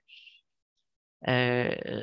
[1.29, 2.03] euh,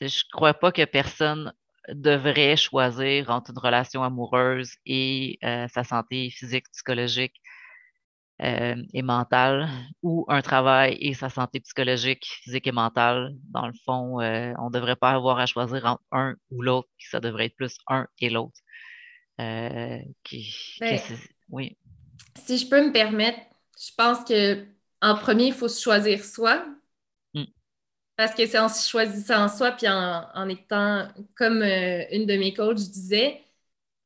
[0.00, 1.52] je crois pas que personne
[1.88, 7.40] devrait choisir entre une relation amoureuse et euh, sa santé physique, psychologique
[8.42, 9.68] euh, et mentale
[10.02, 13.34] ou un travail et sa santé psychologique, physique et mentale.
[13.50, 16.88] Dans le fond, euh, on ne devrait pas avoir à choisir entre un ou l'autre,
[16.98, 18.58] ça devrait être plus un et l'autre.
[19.38, 20.04] Ben,
[21.50, 21.76] oui.
[22.36, 23.40] Si je peux me permettre,
[23.78, 24.64] je pense que
[25.00, 26.64] en premier, il faut se choisir soi.
[28.12, 28.16] Hmm.
[28.16, 32.52] Parce que c'est en se choisissant soi, puis en, en étant, comme une de mes
[32.54, 33.42] coachs disait,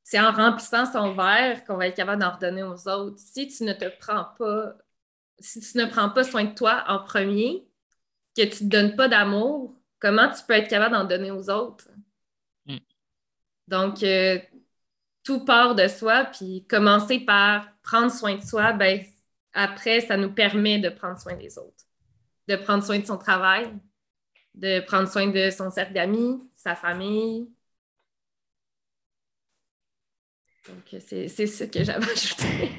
[0.07, 3.19] c'est en remplissant son verre qu'on va être capable d'en redonner aux autres.
[3.19, 4.75] Si tu ne te prends pas,
[5.41, 7.67] si tu ne prends pas soin de toi en premier,
[8.37, 11.51] que tu ne te donnes pas d'amour, comment tu peux être capable d'en donner aux
[11.51, 11.89] autres?
[12.67, 12.77] Mm.
[13.67, 14.39] Donc, euh,
[15.25, 19.05] tout part de soi, puis commencer par prendre soin de soi, ben,
[19.55, 21.85] après, ça nous permet de prendre soin des autres,
[22.47, 23.73] de prendre soin de son travail,
[24.57, 27.49] de prendre soin de son cercle d'amis, sa famille,
[30.69, 32.71] Donc, c'est ce que j'avais ajouté.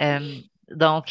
[0.00, 0.36] Euh,
[0.70, 1.06] donc,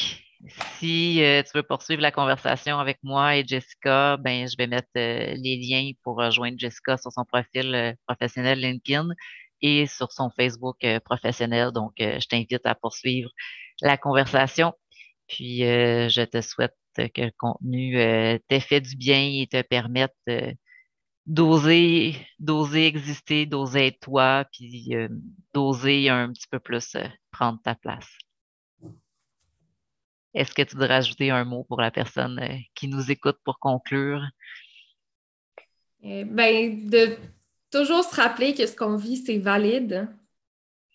[0.77, 4.89] si euh, tu veux poursuivre la conversation avec moi et Jessica, ben, je vais mettre
[4.97, 9.07] euh, les liens pour rejoindre Jessica sur son profil professionnel LinkedIn
[9.61, 11.71] et sur son Facebook professionnel.
[11.71, 13.31] Donc, je t'invite à poursuivre
[13.81, 14.73] la conversation.
[15.27, 17.93] Puis, je te souhaite que le contenu
[18.47, 20.15] t'ait fait du bien et te permette
[21.25, 25.07] d'oser d'oser exister, d'oser être toi, puis euh,
[25.53, 28.09] d'oser un petit peu plus euh, prendre ta place.
[30.33, 33.59] Est-ce que tu voudrais ajouter un mot pour la personne euh, qui nous écoute pour
[33.59, 34.21] conclure?
[36.01, 37.17] ben, de
[37.71, 40.07] toujours se rappeler que ce qu'on vit, c'est valide.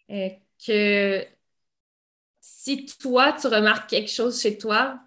[0.09, 1.27] que
[2.41, 5.01] si toi, tu remarques quelque chose chez toi,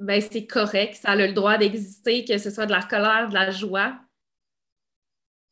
[0.00, 3.34] ben, c'est correct, ça a le droit d'exister, que ce soit de la colère, de
[3.34, 3.94] la joie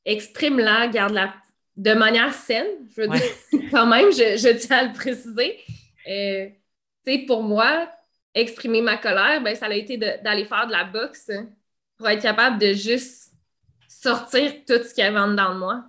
[0.08, 1.34] exprime-la, garde-la
[1.76, 2.66] de manière saine.
[2.96, 3.22] Je veux dire,
[3.70, 5.58] quand même, je, tiens à le préciser.
[6.08, 6.48] Euh,
[7.26, 7.88] pour moi,
[8.34, 11.30] exprimer ma colère, ben, ça a été d'aller faire de la boxe
[11.96, 13.32] pour être capable de juste
[13.88, 15.84] sortir tout ce qu'il y avait en dedans de moi.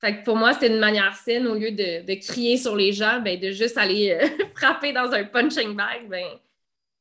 [0.00, 3.20] Fait que pour moi, c'était une manière saine, au lieu de, crier sur les gens,
[3.20, 6.08] ben, de juste aller euh, frapper dans un punching bag.
[6.08, 6.26] Ben,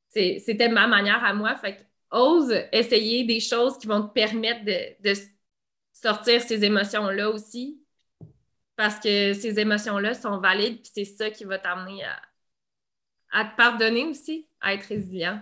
[0.10, 1.56] c'était ma manière à moi.
[1.56, 5.14] Fait ose essayer des choses qui vont te permettre de,
[5.94, 7.82] sortir ces émotions-là aussi.
[8.76, 12.22] Parce que ces émotions-là sont valides, puis c'est ça qui va t'amener à,
[13.32, 15.42] à te pardonner aussi, à être résilient.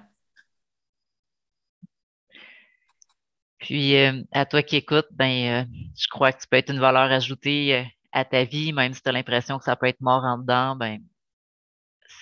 [3.59, 6.79] Puis, euh, à toi qui écoutes, ben, euh, je crois que tu peux être une
[6.79, 10.01] valeur ajoutée euh, à ta vie, même si tu as l'impression que ça peut être
[10.01, 10.99] mort en dedans, ben,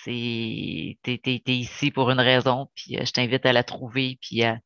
[0.06, 4.60] c'est, t'es, ici pour une raison, puis je t'invite à la trouver, puis à,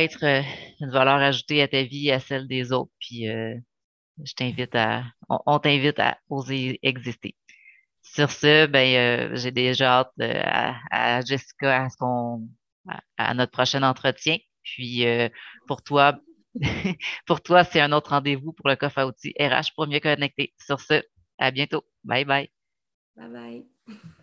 [0.00, 0.24] être
[0.80, 5.58] une valeur ajoutée à ta vie, à celle des autres, puis je t'invite à, on,
[5.58, 7.36] t'invite à oser exister.
[8.02, 11.86] Sur ce, ben, j'ai déjà hâte à, Jessica
[12.88, 14.38] à, à notre prochain entretien.
[14.62, 15.28] Puis euh,
[15.66, 16.18] pour toi,
[17.26, 20.54] pour toi, c'est un autre rendez-vous pour le coffre à outils RH pour mieux connecter.
[20.58, 21.02] Sur ce,
[21.38, 21.84] à bientôt.
[22.04, 22.57] Bye bye.
[23.18, 23.62] Bye bye.